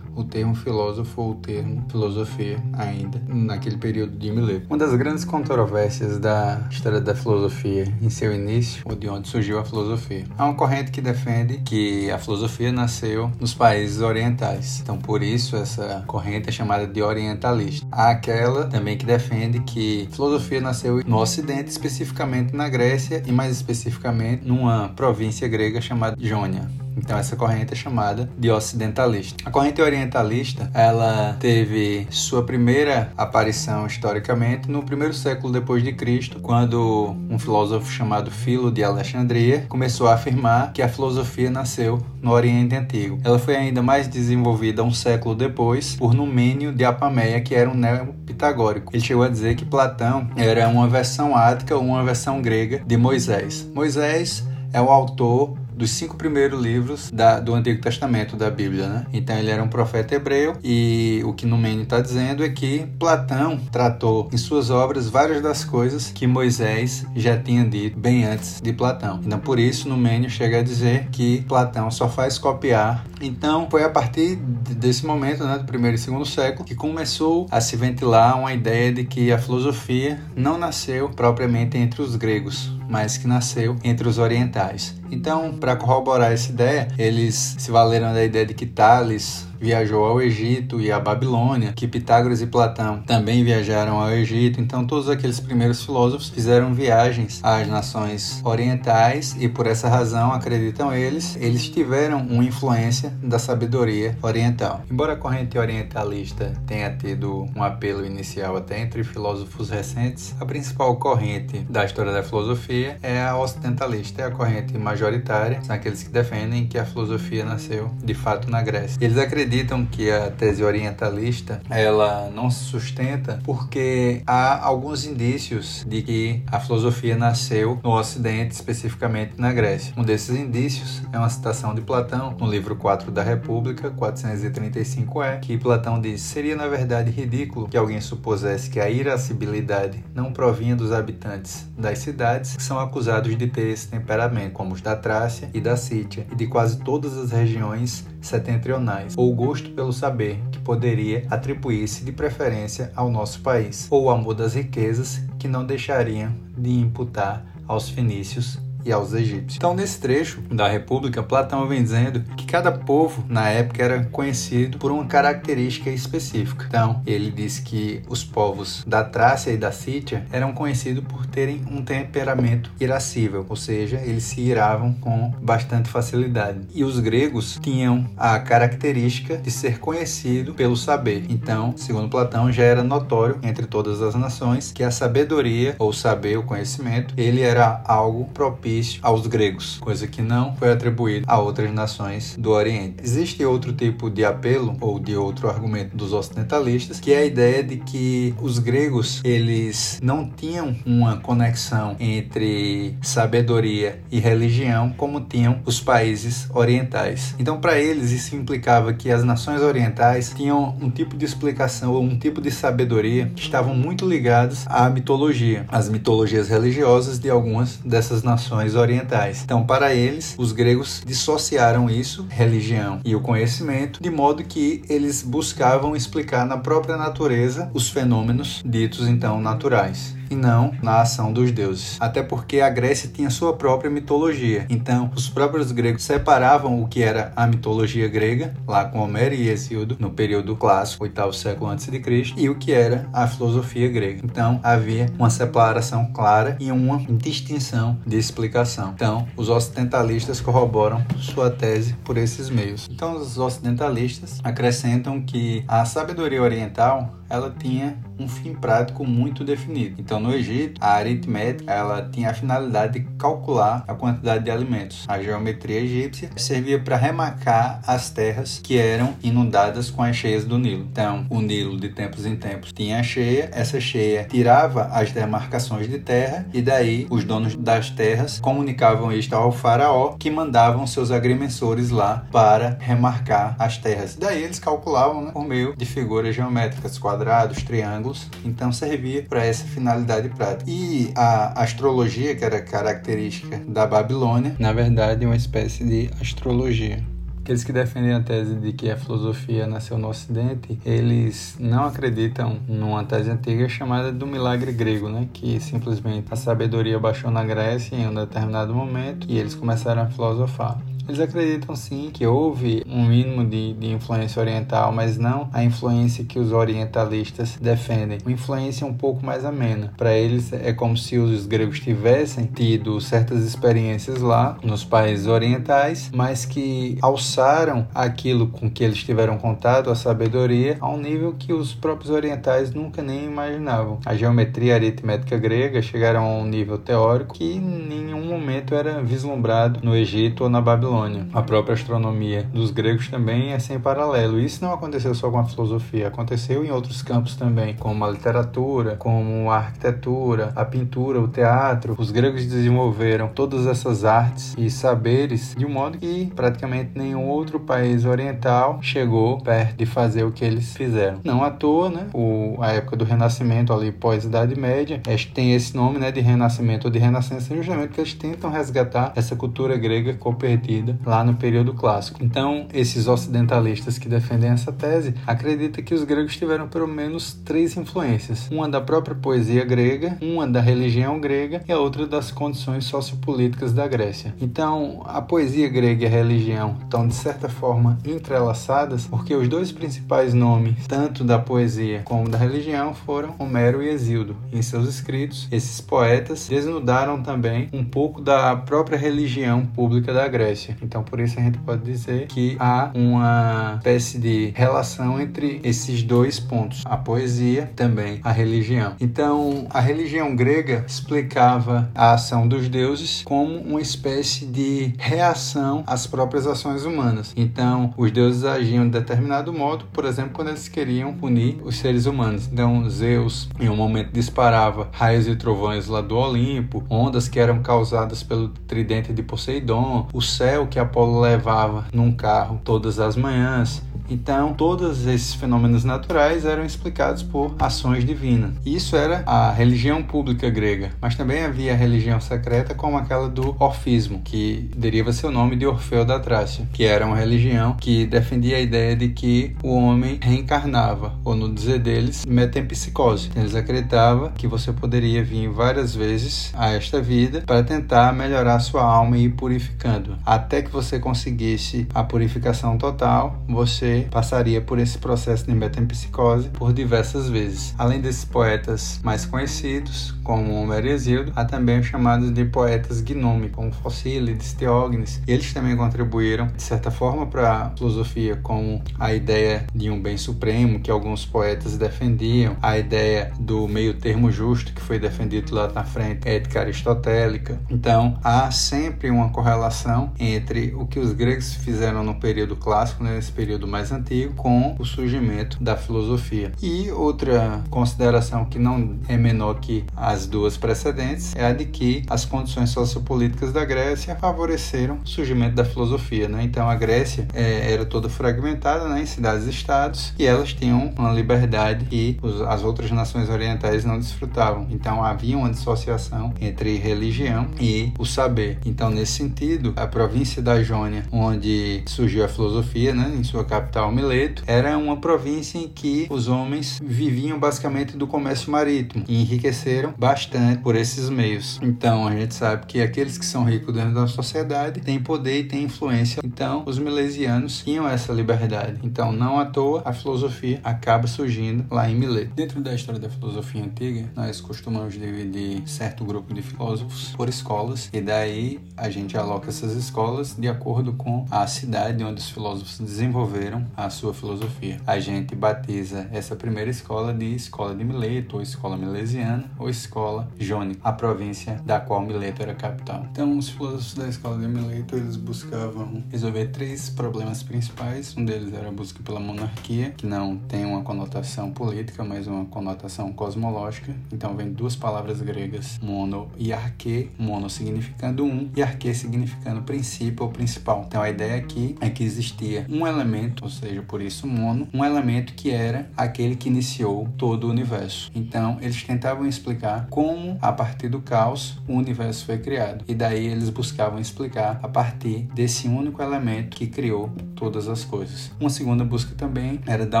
o 0.18 0.24
termo 0.24 0.54
filósofo 0.54 1.22
ou 1.22 1.30
o 1.30 1.34
termo 1.36 1.84
filosofia 1.90 2.62
ainda 2.72 3.22
naquele 3.28 3.76
período 3.76 4.16
de 4.18 4.30
Mileto. 4.30 4.66
Uma 4.68 4.78
das 4.78 4.94
grandes 4.94 5.24
controvérsias 5.24 6.18
da 6.18 6.66
história 6.70 7.00
da 7.00 7.14
filosofia 7.14 7.86
em 8.02 8.10
seu 8.10 8.34
início, 8.34 8.82
ou 8.84 8.96
de 8.96 9.08
onde 9.08 9.28
surgiu 9.28 9.58
a 9.58 9.64
filosofia. 9.64 10.24
Há 10.36 10.44
uma 10.44 10.54
corrente 10.54 10.90
que 10.90 11.00
defende 11.00 11.58
que 11.58 12.10
a 12.10 12.18
filosofia 12.18 12.72
nasceu 12.72 13.30
nos 13.38 13.54
países 13.54 14.00
orientais. 14.00 14.80
Então, 14.82 14.98
por 14.98 15.22
isso 15.22 15.56
essa 15.56 16.02
corrente 16.06 16.48
é 16.48 16.52
chamada 16.52 16.86
de 16.86 17.00
orientalista. 17.00 17.86
Há 17.92 18.10
aquela 18.10 18.66
também 18.66 18.96
que 18.96 19.06
defende 19.06 19.60
que 19.60 20.08
a 20.10 20.14
filosofia 20.14 20.60
nasceu 20.60 21.02
no 21.06 21.18
ocidente, 21.18 21.70
especificamente 21.70 22.54
na 22.56 22.68
Grécia 22.68 23.22
e 23.26 23.32
mais 23.32 23.52
especificamente 23.52 24.44
numa 24.44 24.88
província 24.88 25.46
grega 25.46 25.80
chamada 25.80 26.16
Jônia. 26.18 26.68
Então 26.98 27.16
essa 27.16 27.36
corrente 27.36 27.72
é 27.72 27.76
chamada 27.76 28.28
de 28.36 28.50
ocidentalista. 28.50 29.36
A 29.44 29.50
corrente 29.50 29.80
orientalista, 29.80 30.70
ela 30.74 31.36
teve 31.40 32.06
sua 32.10 32.42
primeira 32.42 33.12
aparição 33.16 33.86
historicamente 33.86 34.70
no 34.70 34.82
primeiro 34.82 35.14
século 35.14 35.52
depois 35.52 35.82
de 35.82 35.92
Cristo, 35.92 36.40
quando 36.40 37.16
um 37.30 37.38
filósofo 37.38 37.90
chamado 37.90 38.30
Filo 38.30 38.70
de 38.70 38.82
Alexandria 38.82 39.64
começou 39.68 40.08
a 40.08 40.14
afirmar 40.14 40.72
que 40.72 40.82
a 40.82 40.88
filosofia 40.88 41.50
nasceu 41.50 41.98
no 42.20 42.32
Oriente 42.32 42.74
Antigo. 42.74 43.18
Ela 43.24 43.38
foi 43.38 43.56
ainda 43.56 43.82
mais 43.82 44.08
desenvolvida 44.08 44.82
um 44.82 44.92
século 44.92 45.34
depois 45.34 45.94
por 45.96 46.14
Numênio 46.14 46.72
de 46.72 46.84
Apameia, 46.84 47.40
que 47.40 47.54
era 47.54 47.70
um 47.70 47.74
neopitagórico. 47.74 48.94
Ele 48.94 49.02
chegou 49.02 49.22
a 49.22 49.28
dizer 49.28 49.54
que 49.54 49.64
Platão 49.64 50.28
era 50.36 50.68
uma 50.68 50.88
versão 50.88 51.36
ática 51.36 51.76
ou 51.76 51.82
uma 51.82 52.04
versão 52.04 52.42
grega 52.42 52.82
de 52.86 52.96
Moisés. 52.96 53.68
Moisés 53.74 54.44
é 54.72 54.80
o 54.80 54.90
autor 54.90 55.56
dos 55.78 55.92
cinco 55.92 56.16
primeiros 56.16 56.60
livros 56.60 57.10
da, 57.10 57.38
do 57.38 57.54
Antigo 57.54 57.80
Testamento 57.80 58.36
da 58.36 58.50
Bíblia, 58.50 58.88
né? 58.88 59.06
Então 59.12 59.36
ele 59.38 59.50
era 59.50 59.62
um 59.62 59.68
profeta 59.68 60.16
hebreu 60.16 60.56
e 60.62 61.22
o 61.24 61.32
que 61.32 61.46
Numênio 61.46 61.84
está 61.84 62.00
dizendo 62.00 62.44
é 62.44 62.48
que 62.48 62.86
Platão 62.98 63.58
tratou 63.70 64.28
em 64.32 64.36
suas 64.36 64.70
obras 64.70 65.08
várias 65.08 65.40
das 65.40 65.64
coisas 65.64 66.10
que 66.10 66.26
Moisés 66.26 67.06
já 67.14 67.38
tinha 67.38 67.64
dito 67.64 67.98
bem 67.98 68.24
antes 68.24 68.60
de 68.60 68.72
Platão. 68.72 69.20
Então 69.24 69.38
por 69.38 69.58
isso 69.58 69.88
Numênio 69.88 70.28
chega 70.28 70.58
a 70.58 70.62
dizer 70.62 71.08
que 71.12 71.42
Platão 71.42 71.90
só 71.90 72.08
faz 72.08 72.38
copiar. 72.38 73.04
Então 73.20 73.68
foi 73.70 73.84
a 73.84 73.90
partir 73.90 74.36
desse 74.36 75.06
momento, 75.06 75.44
né, 75.44 75.58
do 75.58 75.64
primeiro 75.64 75.94
e 75.94 75.98
segundo 75.98 76.26
século, 76.26 76.64
que 76.64 76.74
começou 76.74 77.46
a 77.50 77.60
se 77.60 77.76
ventilar 77.76 78.38
uma 78.38 78.52
ideia 78.52 78.92
de 78.92 79.04
que 79.04 79.30
a 79.30 79.38
filosofia 79.38 80.20
não 80.34 80.58
nasceu 80.58 81.08
propriamente 81.08 81.76
entre 81.78 82.02
os 82.02 82.16
gregos, 82.16 82.72
mas 82.88 83.18
que 83.18 83.28
nasceu 83.28 83.76
entre 83.84 84.08
os 84.08 84.18
orientais. 84.18 84.94
Então, 85.10 85.52
para 85.58 85.76
corroborar 85.76 86.32
essa 86.32 86.50
ideia, 86.50 86.88
eles 86.96 87.56
se 87.58 87.70
valeram 87.70 88.12
da 88.12 88.24
ideia 88.24 88.46
de 88.46 88.54
que 88.54 88.66
Tales 88.66 89.47
viajou 89.60 90.04
ao 90.04 90.20
Egito 90.20 90.80
e 90.80 90.90
à 90.90 91.00
Babilônia, 91.00 91.72
que 91.72 91.88
Pitágoras 91.88 92.40
e 92.40 92.46
Platão 92.46 93.02
também 93.02 93.44
viajaram 93.44 94.00
ao 94.00 94.10
Egito. 94.10 94.60
Então, 94.60 94.86
todos 94.86 95.08
aqueles 95.08 95.40
primeiros 95.40 95.84
filósofos 95.84 96.28
fizeram 96.28 96.72
viagens 96.72 97.40
às 97.42 97.66
nações 97.66 98.40
orientais 98.44 99.36
e, 99.38 99.48
por 99.48 99.66
essa 99.66 99.88
razão, 99.88 100.32
acreditam 100.32 100.92
eles, 100.92 101.36
eles 101.36 101.68
tiveram 101.68 102.20
uma 102.20 102.44
influência 102.44 103.12
da 103.22 103.38
sabedoria 103.38 104.16
oriental. 104.22 104.82
Embora 104.90 105.14
a 105.14 105.16
corrente 105.16 105.58
orientalista 105.58 106.52
tenha 106.66 106.90
tido 106.90 107.46
um 107.54 107.62
apelo 107.62 108.04
inicial 108.04 108.56
até 108.56 108.80
entre 108.80 109.02
filósofos 109.02 109.70
recentes, 109.70 110.34
a 110.40 110.46
principal 110.46 110.96
corrente 110.96 111.58
da 111.68 111.84
história 111.84 112.12
da 112.12 112.22
filosofia 112.22 112.98
é 113.02 113.22
a 113.22 113.36
ocidentalista, 113.36 114.22
é 114.22 114.26
a 114.26 114.30
corrente 114.30 114.76
majoritária, 114.78 115.60
são 115.62 115.74
aqueles 115.74 116.02
que 116.02 116.10
defendem 116.10 116.66
que 116.66 116.78
a 116.78 116.84
filosofia 116.84 117.44
nasceu 117.44 117.90
de 118.02 118.14
fato 118.14 118.50
na 118.50 118.62
Grécia. 118.62 118.98
Eles 119.00 119.16
acreditam 119.16 119.47
acreditam 119.48 119.86
que 119.86 120.10
a 120.10 120.30
tese 120.30 120.62
orientalista 120.62 121.62
ela 121.70 122.30
não 122.30 122.50
se 122.50 122.64
sustenta 122.64 123.40
porque 123.42 124.22
há 124.26 124.62
alguns 124.62 125.06
indícios 125.06 125.86
de 125.88 126.02
que 126.02 126.42
a 126.48 126.60
filosofia 126.60 127.16
nasceu 127.16 127.80
no 127.82 127.98
Ocidente, 127.98 128.54
especificamente 128.54 129.32
na 129.38 129.50
Grécia. 129.50 129.94
Um 129.96 130.02
desses 130.02 130.36
indícios 130.36 131.02
é 131.10 131.18
uma 131.18 131.30
citação 131.30 131.74
de 131.74 131.80
Platão 131.80 132.36
no 132.38 132.46
livro 132.46 132.76
4 132.76 133.10
da 133.10 133.22
República, 133.22 133.90
435e, 133.90 135.40
que 135.40 135.56
Platão 135.56 135.98
diz: 135.98 136.20
seria 136.20 136.54
na 136.54 136.68
verdade 136.68 137.10
ridículo 137.10 137.68
que 137.68 137.76
alguém 137.78 138.02
supusesse 138.02 138.68
que 138.68 138.78
a 138.78 138.90
irascibilidade 138.90 140.04
não 140.14 140.30
provinha 140.30 140.76
dos 140.76 140.92
habitantes 140.92 141.66
das 141.78 142.00
cidades 142.00 142.54
que 142.54 142.62
são 142.62 142.78
acusados 142.78 143.34
de 143.34 143.46
ter 143.46 143.68
esse 143.68 143.88
temperamento, 143.88 144.52
como 144.52 144.74
os 144.74 144.82
da 144.82 144.94
Trácia 144.94 145.48
e 145.54 145.60
da 145.60 145.74
Sítia, 145.74 146.26
e 146.30 146.34
de 146.34 146.46
quase 146.46 146.78
todas 146.80 147.16
as 147.16 147.30
regiões 147.30 148.04
setentrionais, 148.20 149.14
ou 149.16 149.34
gosto 149.34 149.70
pelo 149.70 149.92
saber, 149.92 150.40
que 150.50 150.58
poderia 150.58 151.26
atribuir-se 151.30 152.04
de 152.04 152.12
preferência 152.12 152.92
ao 152.94 153.10
nosso 153.10 153.40
país, 153.40 153.86
ou 153.90 154.04
o 154.04 154.10
amor 154.10 154.34
das 154.34 154.54
riquezas, 154.54 155.22
que 155.38 155.48
não 155.48 155.64
deixariam 155.64 156.34
de 156.56 156.70
imputar 156.70 157.46
aos 157.66 157.88
fenícios 157.88 158.58
e 158.88 158.92
aos 158.92 159.12
egípcios. 159.12 159.56
Então, 159.56 159.74
nesse 159.74 160.00
trecho 160.00 160.40
da 160.50 160.66
República, 160.66 161.22
Platão 161.22 161.68
vem 161.68 161.82
dizendo 161.82 162.20
que 162.36 162.46
cada 162.46 162.72
povo 162.72 163.22
na 163.28 163.50
época 163.50 163.82
era 163.82 164.04
conhecido 164.04 164.78
por 164.78 164.90
uma 164.90 165.04
característica 165.04 165.90
específica. 165.90 166.64
Então, 166.66 167.02
ele 167.06 167.30
diz 167.30 167.58
que 167.58 168.02
os 168.08 168.24
povos 168.24 168.82
da 168.86 169.04
Trácia 169.04 169.50
e 169.50 169.58
da 169.58 169.70
Sítia 169.70 170.24
eram 170.32 170.52
conhecidos 170.52 171.04
por 171.04 171.26
terem 171.26 171.62
um 171.70 171.84
temperamento 171.84 172.72
irascível, 172.80 173.44
ou 173.46 173.56
seja, 173.56 174.00
eles 174.02 174.24
se 174.24 174.40
iravam 174.40 174.94
com 174.94 175.34
bastante 175.42 175.90
facilidade. 175.90 176.60
E 176.74 176.82
os 176.82 176.98
gregos 176.98 177.58
tinham 177.60 178.08
a 178.16 178.38
característica 178.38 179.36
de 179.36 179.50
ser 179.50 179.78
conhecido 179.78 180.54
pelo 180.54 180.76
saber. 180.76 181.26
Então, 181.28 181.74
segundo 181.76 182.08
Platão, 182.08 182.50
já 182.50 182.62
era 182.62 182.82
notório 182.82 183.38
entre 183.42 183.66
todas 183.66 184.00
as 184.00 184.14
nações 184.14 184.72
que 184.72 184.82
a 184.82 184.90
sabedoria 184.90 185.76
ou 185.78 185.92
saber, 185.92 186.38
o 186.38 186.42
conhecimento, 186.42 187.12
ele 187.18 187.42
era 187.42 187.82
algo 187.84 188.24
propício 188.32 188.77
aos 189.02 189.26
gregos, 189.26 189.78
coisa 189.80 190.06
que 190.06 190.22
não 190.22 190.54
foi 190.56 190.72
atribuída 190.72 191.24
a 191.26 191.38
outras 191.38 191.72
nações 191.72 192.36
do 192.38 192.50
Oriente. 192.50 192.96
Existe 193.02 193.44
outro 193.44 193.72
tipo 193.72 194.10
de 194.10 194.24
apelo 194.24 194.76
ou 194.80 194.98
de 194.98 195.16
outro 195.16 195.48
argumento 195.48 195.96
dos 195.96 196.12
ocidentalistas, 196.12 197.00
que 197.00 197.12
é 197.12 197.18
a 197.18 197.24
ideia 197.24 197.62
de 197.62 197.76
que 197.76 198.34
os 198.40 198.58
gregos 198.58 199.20
eles 199.24 199.98
não 200.02 200.28
tinham 200.28 200.76
uma 200.84 201.16
conexão 201.16 201.96
entre 201.98 202.96
sabedoria 203.02 204.00
e 204.10 204.18
religião 204.18 204.90
como 204.96 205.20
tinham 205.20 205.60
os 205.64 205.80
países 205.80 206.48
orientais. 206.54 207.34
Então, 207.38 207.60
para 207.60 207.78
eles 207.78 208.10
isso 208.10 208.36
implicava 208.36 208.92
que 208.92 209.10
as 209.10 209.24
nações 209.24 209.60
orientais 209.62 210.32
tinham 210.34 210.76
um 210.80 210.90
tipo 210.90 211.16
de 211.16 211.24
explicação 211.24 211.92
ou 211.92 212.02
um 212.02 212.18
tipo 212.18 212.40
de 212.40 212.50
sabedoria 212.50 213.30
que 213.34 213.42
estavam 213.42 213.74
muito 213.74 214.06
ligados 214.06 214.64
à 214.66 214.88
mitologia, 214.88 215.64
às 215.68 215.88
mitologias 215.88 216.48
religiosas 216.48 217.18
de 217.18 217.30
algumas 217.30 217.76
dessas 217.76 218.22
nações 218.22 218.57
orientais. 218.74 219.42
Então, 219.42 219.64
para 219.64 219.94
eles, 219.94 220.34
os 220.38 220.52
gregos 220.52 221.02
dissociaram 221.04 221.88
isso, 221.88 222.26
religião 222.28 223.00
e 223.04 223.14
o 223.14 223.20
conhecimento, 223.20 224.02
de 224.02 224.10
modo 224.10 224.42
que 224.42 224.82
eles 224.88 225.22
buscavam 225.22 225.94
explicar 225.94 226.46
na 226.46 226.58
própria 226.58 226.96
natureza 226.96 227.70
os 227.72 227.88
fenômenos 227.88 228.62
ditos 228.64 229.08
então 229.08 229.40
naturais 229.40 230.17
e 230.30 230.34
não 230.34 230.72
na 230.82 231.00
ação 231.00 231.32
dos 231.32 231.50
deuses. 231.52 231.96
Até 232.00 232.22
porque 232.22 232.60
a 232.60 232.70
Grécia 232.70 233.10
tinha 233.12 233.30
sua 233.30 233.52
própria 233.54 233.90
mitologia. 233.90 234.66
Então, 234.68 235.10
os 235.14 235.28
próprios 235.28 235.72
gregos 235.72 236.02
separavam 236.02 236.82
o 236.82 236.88
que 236.88 237.02
era 237.02 237.32
a 237.36 237.46
mitologia 237.46 238.08
grega, 238.08 238.54
lá 238.66 238.84
com 238.84 239.00
Homero 239.00 239.34
e 239.34 239.48
Hesíodo, 239.48 239.96
no 239.98 240.10
período 240.10 240.56
clássico, 240.56 241.04
oitavo 241.04 241.32
século 241.32 241.70
antes 241.70 241.86
de 241.86 241.98
Cristo, 242.00 242.38
e 242.38 242.48
o 242.48 242.54
que 242.56 242.72
era 242.72 243.08
a 243.12 243.26
filosofia 243.26 243.88
grega. 243.88 244.20
Então, 244.24 244.60
havia 244.62 245.06
uma 245.18 245.30
separação 245.30 246.12
clara 246.12 246.56
e 246.60 246.70
uma 246.70 246.98
distinção 247.10 247.98
de 248.06 248.16
explicação. 248.16 248.92
Então, 248.94 249.26
os 249.36 249.48
ocidentalistas 249.48 250.40
corroboram 250.40 251.04
sua 251.18 251.50
tese 251.50 251.94
por 252.04 252.16
esses 252.16 252.50
meios. 252.50 252.88
Então, 252.90 253.16
os 253.16 253.38
ocidentalistas 253.38 254.40
acrescentam 254.42 255.20
que 255.20 255.64
a 255.68 255.84
sabedoria 255.84 256.42
oriental 256.42 257.18
ela 257.30 257.54
tinha 257.56 257.98
um 258.18 258.26
fim 258.26 258.54
prático 258.54 259.04
muito 259.04 259.44
definido. 259.44 260.00
Então, 260.00 260.17
no 260.20 260.34
Egito, 260.34 260.80
a 260.80 260.92
aritmética 260.92 261.72
ela 261.72 262.08
tinha 262.10 262.30
a 262.30 262.34
finalidade 262.34 262.98
de 262.98 263.06
calcular 263.18 263.84
a 263.86 263.94
quantidade 263.94 264.44
de 264.44 264.50
alimentos. 264.50 265.04
A 265.08 265.22
geometria 265.22 265.80
egípcia 265.80 266.30
servia 266.36 266.78
para 266.78 266.96
remarcar 266.96 267.80
as 267.86 268.10
terras 268.10 268.60
que 268.62 268.78
eram 268.78 269.14
inundadas 269.22 269.90
com 269.90 270.02
as 270.02 270.16
cheias 270.16 270.44
do 270.44 270.58
Nilo. 270.58 270.86
Então, 270.90 271.26
o 271.30 271.40
Nilo 271.40 271.78
de 271.78 271.88
tempos 271.88 272.26
em 272.26 272.36
tempos 272.36 272.72
tinha 272.72 273.02
cheia, 273.02 273.50
essa 273.52 273.80
cheia 273.80 274.24
tirava 274.24 274.84
as 274.92 275.12
demarcações 275.12 275.88
de 275.88 275.98
terra 275.98 276.46
e 276.52 276.62
daí 276.62 277.06
os 277.10 277.24
donos 277.24 277.54
das 277.54 277.90
terras 277.90 278.40
comunicavam 278.40 279.12
isto 279.12 279.34
ao 279.34 279.52
faraó, 279.52 280.16
que 280.18 280.30
mandavam 280.30 280.86
seus 280.86 281.10
agrimensores 281.10 281.90
lá 281.90 282.26
para 282.30 282.76
remarcar 282.80 283.56
as 283.58 283.78
terras. 283.78 284.14
Daí 284.14 284.42
eles 284.42 284.58
calculavam 284.58 285.22
né, 285.22 285.30
por 285.32 285.44
meio 285.44 285.74
de 285.76 285.84
figuras 285.84 286.34
geométricas, 286.34 286.98
quadrados, 286.98 287.62
triângulos. 287.62 288.28
Então 288.44 288.72
servia 288.72 289.24
para 289.28 289.44
essa 289.44 289.64
finalidade 289.64 290.07
prática. 290.36 290.70
E 290.70 291.12
a 291.14 291.62
astrologia, 291.62 292.34
que 292.34 292.44
era 292.44 292.60
característica 292.60 293.58
da 293.66 293.86
Babilônia, 293.86 294.56
na 294.58 294.72
verdade 294.72 295.24
é 295.24 295.26
uma 295.26 295.36
espécie 295.36 295.84
de 295.84 296.10
astrologia. 296.20 297.04
Aqueles 297.40 297.64
que 297.64 297.72
defendem 297.72 298.12
a 298.12 298.20
tese 298.20 298.54
de 298.56 298.74
que 298.74 298.90
a 298.90 298.96
filosofia 298.98 299.66
nasceu 299.66 299.96
no 299.96 300.08
Ocidente, 300.08 300.78
eles 300.84 301.56
não 301.58 301.86
acreditam 301.86 302.58
numa 302.68 303.04
tese 303.04 303.30
antiga 303.30 303.66
chamada 303.70 304.12
do 304.12 304.26
milagre 304.26 304.70
grego, 304.70 305.08
né? 305.08 305.28
Que 305.32 305.58
simplesmente 305.58 306.26
a 306.30 306.36
sabedoria 306.36 306.98
baixou 306.98 307.30
na 307.30 307.42
Grécia 307.42 307.96
em 307.96 308.06
um 308.06 308.12
determinado 308.12 308.74
momento 308.74 309.26
e 309.30 309.38
eles 309.38 309.54
começaram 309.54 310.02
a 310.02 310.06
filosofar. 310.06 310.78
Eles 311.08 311.20
acreditam 311.20 311.74
sim 311.74 312.10
que 312.12 312.26
houve 312.26 312.84
um 312.86 313.06
mínimo 313.06 313.42
de, 313.42 313.72
de 313.72 313.90
influência 313.90 314.40
oriental, 314.40 314.92
mas 314.92 315.16
não 315.16 315.48
a 315.54 315.64
influência 315.64 316.22
que 316.22 316.38
os 316.38 316.52
orientalistas 316.52 317.56
defendem. 317.56 318.18
Uma 318.22 318.32
influência 318.32 318.86
um 318.86 318.92
pouco 318.92 319.24
mais 319.24 319.42
amena. 319.42 319.94
Para 319.96 320.12
eles 320.12 320.52
é 320.52 320.70
como 320.74 320.98
se 320.98 321.16
os 321.16 321.46
gregos 321.46 321.80
tivessem 321.80 322.44
tido 322.44 323.00
certas 323.00 323.42
experiências 323.42 324.20
lá 324.20 324.58
nos 324.62 324.84
países 324.84 325.26
orientais, 325.26 326.10
mas 326.14 326.44
que 326.44 326.98
alçaram 327.00 327.88
aquilo 327.94 328.48
com 328.48 328.70
que 328.70 328.84
eles 328.84 329.02
tiveram 329.02 329.38
contato, 329.38 329.88
a 329.88 329.94
sabedoria, 329.94 330.76
a 330.78 330.90
um 330.90 330.98
nível 330.98 331.34
que 331.38 331.54
os 331.54 331.72
próprios 331.72 332.10
orientais 332.10 332.74
nunca 332.74 333.00
nem 333.00 333.24
imaginavam. 333.24 333.98
A 334.04 334.14
geometria 334.14 334.74
aritmética 334.74 335.38
grega 335.38 335.80
chegaram 335.80 336.22
a 336.24 336.34
um 336.34 336.44
nível 336.44 336.76
teórico 336.76 337.32
que 337.34 337.54
em 337.54 337.60
nenhum 337.60 338.26
momento 338.26 338.74
era 338.74 339.00
vislumbrado 339.02 339.80
no 339.82 339.96
Egito 339.96 340.44
ou 340.44 340.50
na 340.50 340.60
Babilônia. 340.60 340.97
Babilônia. 340.98 341.26
A 341.32 341.42
própria 341.42 341.74
astronomia 341.74 342.42
dos 342.52 342.70
gregos 342.70 343.08
também 343.08 343.52
é 343.52 343.58
sem 343.58 343.78
paralelo. 343.78 344.40
Isso 344.40 344.64
não 344.64 344.72
aconteceu 344.72 345.14
só 345.14 345.30
com 345.30 345.38
a 345.38 345.44
filosofia, 345.44 346.08
aconteceu 346.08 346.64
em 346.64 346.70
outros 346.70 347.02
campos 347.02 347.36
também, 347.36 347.74
como 347.74 348.04
a 348.04 348.10
literatura, 348.10 348.96
como 348.96 349.50
a 349.50 349.56
arquitetura, 349.58 350.52
a 350.56 350.64
pintura, 350.64 351.20
o 351.20 351.28
teatro. 351.28 351.94
Os 351.98 352.10
gregos 352.10 352.44
desenvolveram 352.46 353.28
todas 353.28 353.66
essas 353.66 354.04
artes 354.04 354.54
e 354.58 354.70
saberes 354.70 355.54
de 355.56 355.64
um 355.64 355.70
modo 355.70 355.98
que 355.98 356.32
praticamente 356.34 356.90
nenhum 356.94 357.28
outro 357.28 357.60
país 357.60 358.04
oriental 358.04 358.80
chegou 358.82 359.40
perto 359.40 359.76
de 359.76 359.86
fazer 359.86 360.24
o 360.24 360.32
que 360.32 360.44
eles 360.44 360.76
fizeram. 360.76 361.20
Não 361.22 361.44
à 361.44 361.50
toa, 361.50 361.90
né? 361.90 362.06
O, 362.12 362.56
a 362.60 362.72
época 362.72 362.96
do 362.96 363.04
Renascimento, 363.04 363.72
ali 363.72 363.92
pós-Idade 363.92 364.58
Média, 364.58 365.00
tem 365.34 365.54
esse 365.54 365.76
nome 365.76 365.98
né, 365.98 366.10
de 366.10 366.20
Renascimento 366.20 366.86
ou 366.86 366.92
de 366.92 366.98
Renascença, 366.98 367.54
justamente 367.54 367.88
porque 367.88 368.00
eles 368.00 368.14
tentam 368.14 368.50
resgatar 368.50 369.12
essa 369.14 369.36
cultura 369.36 369.76
grega 369.76 370.12
que 370.12 370.18
ficou 370.18 370.34
perdida 370.34 370.87
lá 371.04 371.24
no 371.24 371.34
período 371.34 371.74
clássico. 371.74 372.22
Então, 372.22 372.66
esses 372.72 373.08
ocidentalistas 373.08 373.98
que 373.98 374.08
defendem 374.08 374.50
essa 374.50 374.72
tese 374.72 375.14
acreditam 375.26 375.84
que 375.84 375.94
os 375.94 376.04
gregos 376.04 376.36
tiveram 376.36 376.68
pelo 376.68 376.88
menos 376.88 377.32
três 377.32 377.76
influências: 377.76 378.48
uma 378.50 378.68
da 378.68 378.80
própria 378.80 379.14
poesia 379.14 379.64
grega, 379.64 380.18
uma 380.20 380.46
da 380.46 380.60
religião 380.60 381.20
grega 381.20 381.62
e 381.66 381.72
a 381.72 381.78
outra 381.78 382.06
das 382.06 382.30
condições 382.30 382.84
sociopolíticas 382.84 383.72
da 383.72 383.86
Grécia. 383.86 384.34
Então, 384.40 385.02
a 385.04 385.20
poesia 385.20 385.68
grega 385.68 386.04
e 386.04 386.06
a 386.06 386.10
religião 386.10 386.76
estão 386.82 387.06
de 387.06 387.14
certa 387.14 387.48
forma 387.48 387.98
entrelaçadas, 388.04 389.06
porque 389.06 389.34
os 389.34 389.48
dois 389.48 389.72
principais 389.72 390.32
nomes, 390.32 390.86
tanto 390.86 391.24
da 391.24 391.38
poesia 391.38 392.02
como 392.04 392.28
da 392.28 392.38
religião, 392.38 392.94
foram 392.94 393.34
Homero 393.38 393.82
e 393.82 393.88
Hesíodo. 393.88 394.36
Em 394.52 394.62
seus 394.62 394.88
escritos, 394.88 395.48
esses 395.50 395.80
poetas 395.80 396.48
desnudaram 396.48 397.22
também 397.22 397.68
um 397.72 397.84
pouco 397.84 398.20
da 398.20 398.56
própria 398.56 398.96
religião 398.96 399.66
pública 399.66 400.12
da 400.12 400.26
Grécia. 400.28 400.76
Então, 400.82 401.02
por 401.02 401.20
isso 401.20 401.38
a 401.38 401.42
gente 401.42 401.58
pode 401.58 401.82
dizer 401.82 402.26
que 402.26 402.56
há 402.58 402.90
uma 402.94 403.74
espécie 403.78 404.18
de 404.18 404.52
relação 404.54 405.20
entre 405.20 405.60
esses 405.62 406.02
dois 406.02 406.38
pontos, 406.40 406.82
a 406.84 406.96
poesia 406.96 407.70
também 407.74 408.20
a 408.22 408.32
religião. 408.32 408.94
Então, 409.00 409.66
a 409.70 409.80
religião 409.80 410.34
grega 410.34 410.84
explicava 410.86 411.90
a 411.94 412.12
ação 412.12 412.46
dos 412.46 412.68
deuses 412.68 413.22
como 413.24 413.56
uma 413.58 413.80
espécie 413.80 414.46
de 414.46 414.92
reação 414.98 415.82
às 415.86 416.06
próprias 416.06 416.46
ações 416.46 416.84
humanas. 416.84 417.32
Então, 417.36 417.92
os 417.96 418.10
deuses 418.10 418.44
agiam 418.44 418.84
de 418.84 418.98
determinado 418.98 419.52
modo, 419.52 419.84
por 419.92 420.04
exemplo, 420.04 420.32
quando 420.32 420.48
eles 420.48 420.68
queriam 420.68 421.12
punir 421.12 421.58
os 421.64 421.76
seres 421.76 422.06
humanos. 422.06 422.48
Então, 422.52 422.88
Zeus, 422.88 423.48
em 423.60 423.68
um 423.68 423.76
momento, 423.76 424.12
disparava 424.12 424.88
raios 424.92 425.26
e 425.26 425.36
trovões 425.36 425.86
lá 425.86 426.00
do 426.00 426.16
Olimpo, 426.16 426.84
ondas 426.88 427.28
que 427.28 427.38
eram 427.38 427.62
causadas 427.62 428.22
pelo 428.22 428.48
tridente 428.48 429.12
de 429.12 429.22
Poseidon, 429.22 430.08
o 430.12 430.20
céu 430.20 430.57
o 430.58 430.66
que 430.66 430.78
Apolo 430.78 431.20
levava 431.20 431.86
num 431.92 432.12
carro 432.12 432.60
todas 432.64 432.98
as 432.98 433.16
manhãs. 433.16 433.82
Então, 434.10 434.54
todos 434.54 435.06
esses 435.06 435.34
fenômenos 435.34 435.84
naturais 435.84 436.46
eram 436.46 436.64
explicados 436.64 437.22
por 437.22 437.54
ações 437.58 438.04
divinas. 438.04 438.52
Isso 438.64 438.96
era 438.96 439.22
a 439.26 439.52
religião 439.52 440.02
pública 440.02 440.48
grega, 440.48 440.92
mas 441.00 441.14
também 441.14 441.44
havia 441.44 441.72
a 441.74 441.76
religião 441.76 442.18
secreta, 442.18 442.74
como 442.74 442.96
aquela 442.96 443.28
do 443.28 443.54
Orfismo, 443.58 444.22
que 444.24 444.70
deriva 444.74 445.12
seu 445.12 445.30
nome 445.30 445.56
de 445.56 445.66
Orfeu 445.66 446.06
da 446.06 446.18
Trácia, 446.18 446.66
que 446.72 446.84
era 446.84 447.04
uma 447.04 447.16
religião 447.16 447.74
que 447.74 448.06
defendia 448.06 448.56
a 448.56 448.60
ideia 448.60 448.96
de 448.96 449.08
que 449.08 449.54
o 449.62 449.74
homem 449.76 450.18
reencarnava, 450.22 451.12
ou 451.22 451.34
no 451.34 451.52
dizer 451.52 451.78
deles, 451.78 452.24
metempsicose. 452.24 453.30
Eles 453.36 453.54
acreditavam 453.54 454.30
que 454.30 454.46
você 454.46 454.72
poderia 454.72 455.22
vir 455.22 455.50
várias 455.50 455.94
vezes 455.94 456.50
a 456.56 456.70
esta 456.70 457.00
vida 457.00 457.42
para 457.46 457.62
tentar 457.62 458.14
melhorar 458.14 458.58
sua 458.60 458.82
alma 458.82 459.18
e 459.18 459.24
ir 459.24 459.30
purificando. 459.30 460.16
Até 460.48 460.62
que 460.62 460.70
você 460.70 460.98
conseguisse 460.98 461.86
a 461.92 462.02
purificação 462.02 462.78
total, 462.78 463.42
você 463.46 464.08
passaria 464.10 464.62
por 464.62 464.78
esse 464.78 464.96
processo 464.96 465.44
de 465.44 465.52
metempsicose 465.54 466.48
por 466.48 466.72
diversas 466.72 467.28
vezes. 467.28 467.74
Além 467.76 468.00
desses 468.00 468.24
poetas 468.24 468.98
mais 469.04 469.26
conhecidos, 469.26 470.14
como 470.24 470.54
Homero 470.54 470.86
e 470.86 470.90
Hesíodo, 470.90 471.32
há 471.36 471.44
também 471.44 471.80
os 471.80 471.86
chamados 471.86 472.30
de 472.30 472.46
poetas 472.46 473.02
gnômicos, 473.02 473.56
como 473.56 473.70
Focílides, 473.72 474.54
Teógenes. 474.54 475.20
Eles 475.26 475.52
também 475.52 475.76
contribuíram, 475.76 476.46
de 476.46 476.62
certa 476.62 476.90
forma, 476.90 477.26
para 477.26 477.66
a 477.66 477.70
filosofia, 477.76 478.36
como 478.42 478.82
a 478.98 479.12
ideia 479.12 479.66
de 479.74 479.90
um 479.90 480.00
bem 480.00 480.16
supremo, 480.16 480.80
que 480.80 480.90
alguns 480.90 481.26
poetas 481.26 481.76
defendiam, 481.76 482.56
a 482.62 482.78
ideia 482.78 483.32
do 483.38 483.68
meio 483.68 483.92
termo 483.92 484.32
justo, 484.32 484.72
que 484.72 484.80
foi 484.80 484.98
defendido 484.98 485.54
lá 485.54 485.70
na 485.70 485.84
frente, 485.84 486.26
ética 486.26 486.60
aristotélica. 486.60 487.60
Então, 487.68 488.18
há 488.24 488.50
sempre 488.50 489.10
uma 489.10 489.28
correlação 489.28 490.10
entre 490.18 490.37
o 490.76 490.86
que 490.86 490.98
os 490.98 491.12
gregos 491.12 491.54
fizeram 491.54 492.02
no 492.02 492.14
período 492.14 492.56
clássico, 492.56 493.02
né, 493.02 493.14
nesse 493.14 493.32
período 493.32 493.66
mais 493.66 493.92
antigo, 493.92 494.34
com 494.34 494.74
o 494.78 494.84
surgimento 494.84 495.62
da 495.62 495.76
filosofia. 495.76 496.52
E 496.62 496.90
outra 496.90 497.62
consideração 497.70 498.44
que 498.44 498.58
não 498.58 498.98
é 499.08 499.16
menor 499.16 499.60
que 499.60 499.84
as 499.96 500.26
duas 500.26 500.56
precedentes 500.56 501.34
é 501.36 501.46
a 501.46 501.52
de 501.52 501.64
que 501.64 502.02
as 502.08 502.24
condições 502.24 502.70
sociopolíticas 502.70 503.52
da 503.52 503.64
Grécia 503.64 504.16
favoreceram 504.16 504.98
o 505.04 505.08
surgimento 505.08 505.54
da 505.54 505.64
filosofia. 505.64 506.28
Né? 506.28 506.42
Então, 506.42 506.68
a 506.68 506.74
Grécia 506.74 507.26
é, 507.34 507.72
era 507.72 507.84
toda 507.84 508.08
fragmentada 508.08 508.88
né, 508.88 509.02
em 509.02 509.06
cidades-estados 509.06 510.12
e 510.18 510.26
elas 510.26 510.52
tinham 510.52 510.92
uma 510.96 511.12
liberdade 511.12 511.84
que 511.86 512.18
os, 512.22 512.40
as 512.42 512.62
outras 512.62 512.90
nações 512.90 513.28
orientais 513.28 513.84
não 513.84 513.98
desfrutavam. 513.98 514.66
Então, 514.70 515.02
havia 515.02 515.36
uma 515.36 515.50
dissociação 515.50 516.32
entre 516.40 516.76
religião 516.76 517.48
e 517.60 517.92
o 517.98 518.04
saber. 518.04 518.58
Então, 518.64 518.90
nesse 518.90 519.12
sentido, 519.12 519.72
a 519.76 519.86
província 519.86 520.27
da 520.36 520.62
Jônia, 520.62 521.04
onde 521.10 521.82
surgiu 521.86 522.24
a 522.24 522.28
filosofia, 522.28 522.94
né, 522.94 523.12
em 523.18 523.24
sua 523.24 523.44
capital 523.44 523.90
Mileto, 523.90 524.42
era 524.46 524.76
uma 524.76 524.96
província 524.96 525.58
em 525.58 525.68
que 525.68 526.06
os 526.10 526.28
homens 526.28 526.78
viviam 526.82 527.38
basicamente 527.38 527.96
do 527.96 528.06
comércio 528.06 528.50
marítimo 528.50 529.04
e 529.08 529.22
enriqueceram 529.22 529.94
bastante 529.96 530.62
por 530.62 530.76
esses 530.76 531.08
meios. 531.08 531.58
Então, 531.62 532.06
a 532.06 532.12
gente 532.12 532.34
sabe 532.34 532.66
que 532.66 532.80
aqueles 532.80 533.16
que 533.16 533.24
são 533.24 533.44
ricos 533.44 533.74
dentro 533.74 533.94
da 533.94 534.06
sociedade 534.06 534.80
têm 534.80 535.00
poder 535.00 535.40
e 535.40 535.44
têm 535.44 535.64
influência. 535.64 536.20
Então, 536.24 536.62
os 536.66 536.78
milesianos 536.78 537.62
tinham 537.62 537.88
essa 537.88 538.12
liberdade. 538.12 538.78
Então, 538.82 539.12
não 539.12 539.38
à 539.38 539.46
toa, 539.46 539.82
a 539.84 539.92
filosofia 539.92 540.60
acaba 540.62 541.06
surgindo 541.06 541.64
lá 541.70 541.88
em 541.88 541.94
Mileto. 541.94 542.32
Dentro 542.34 542.60
da 542.60 542.74
história 542.74 543.00
da 543.00 543.08
filosofia 543.08 543.64
antiga, 543.64 544.10
nós 544.14 544.40
costumamos 544.40 544.94
dividir 544.94 545.62
certo 545.66 546.04
grupo 546.04 546.34
de 546.34 546.42
filósofos 546.42 547.12
por 547.16 547.28
escolas 547.28 547.88
e 547.92 548.00
daí 548.00 548.60
a 548.76 548.90
gente 548.90 549.16
aloca 549.16 549.48
essas 549.48 549.74
escolas 549.74 550.17
de 550.18 550.48
acordo 550.48 550.92
com 550.94 551.24
a 551.30 551.46
cidade 551.46 552.02
onde 552.02 552.20
os 552.20 552.28
filósofos 552.28 552.80
desenvolveram 552.80 553.64
a 553.76 553.88
sua 553.88 554.12
filosofia. 554.12 554.80
A 554.84 554.98
gente 554.98 555.34
batiza 555.36 556.08
essa 556.12 556.34
primeira 556.34 556.68
escola 556.68 557.14
de 557.14 557.36
Escola 557.36 557.72
de 557.74 557.84
Mileto, 557.84 558.36
ou 558.36 558.42
Escola 558.42 558.76
Milesiana, 558.76 559.44
ou 559.56 559.70
Escola 559.70 560.28
Jônica, 560.38 560.80
a 560.82 560.92
província 560.92 561.62
da 561.64 561.78
qual 561.78 562.02
Mileto 562.02 562.42
era 562.42 562.52
capital. 562.52 563.06
Então, 563.12 563.38
os 563.38 563.48
filósofos 563.48 563.94
da 563.94 564.08
Escola 564.08 564.38
de 564.38 564.48
Mileto, 564.48 564.96
eles 564.96 565.14
buscavam 565.16 566.02
resolver 566.10 566.48
três 566.48 566.90
problemas 566.90 567.44
principais. 567.44 568.16
Um 568.16 568.24
deles 568.24 568.52
era 568.52 568.68
a 568.68 568.72
busca 568.72 569.00
pela 569.04 569.20
monarquia, 569.20 569.90
que 569.96 570.06
não 570.06 570.36
tem 570.36 570.64
uma 570.64 570.82
conotação 570.82 571.52
política, 571.52 572.02
mas 572.02 572.26
uma 572.26 572.44
conotação 572.46 573.12
cosmológica. 573.12 573.94
Então, 574.12 574.36
vem 574.36 574.50
duas 574.50 574.74
palavras 574.74 575.22
gregas, 575.22 575.78
mono 575.80 576.28
e 576.36 576.52
arque, 576.52 577.10
mono 577.16 577.48
significando 577.48 578.24
um 578.24 578.50
e 578.56 578.62
arque 578.62 578.92
significando 578.92 579.62
princípio 579.62 580.07
ou 580.18 580.30
principal. 580.30 580.84
Então, 580.86 581.02
a 581.02 581.10
ideia 581.10 581.36
aqui 581.36 581.76
é 581.80 581.90
que 581.90 582.02
existia 582.04 582.66
um 582.68 582.86
elemento, 582.86 583.44
ou 583.44 583.50
seja, 583.50 583.82
por 583.82 584.00
isso 584.00 584.26
mono, 584.26 584.68
um 584.72 584.84
elemento 584.84 585.34
que 585.34 585.50
era 585.50 585.90
aquele 585.96 586.36
que 586.36 586.48
iniciou 586.48 587.08
todo 587.16 587.44
o 587.44 587.50
universo. 587.50 588.10
Então, 588.14 588.58
eles 588.60 588.82
tentavam 588.82 589.26
explicar 589.26 589.86
como, 589.90 590.38
a 590.40 590.52
partir 590.52 590.88
do 590.88 591.00
caos, 591.00 591.58
o 591.68 591.74
universo 591.74 592.24
foi 592.26 592.38
criado. 592.38 592.84
E 592.88 592.94
daí 592.94 593.26
eles 593.26 593.50
buscavam 593.50 593.98
explicar 593.98 594.60
a 594.62 594.68
partir 594.68 595.28
desse 595.34 595.68
único 595.68 596.02
elemento 596.02 596.56
que 596.56 596.66
criou 596.66 597.10
todas 597.34 597.68
as 597.68 597.84
coisas. 597.84 598.30
Uma 598.40 598.50
segunda 598.50 598.84
busca 598.84 599.14
também 599.14 599.60
era 599.66 599.86
da 599.86 600.00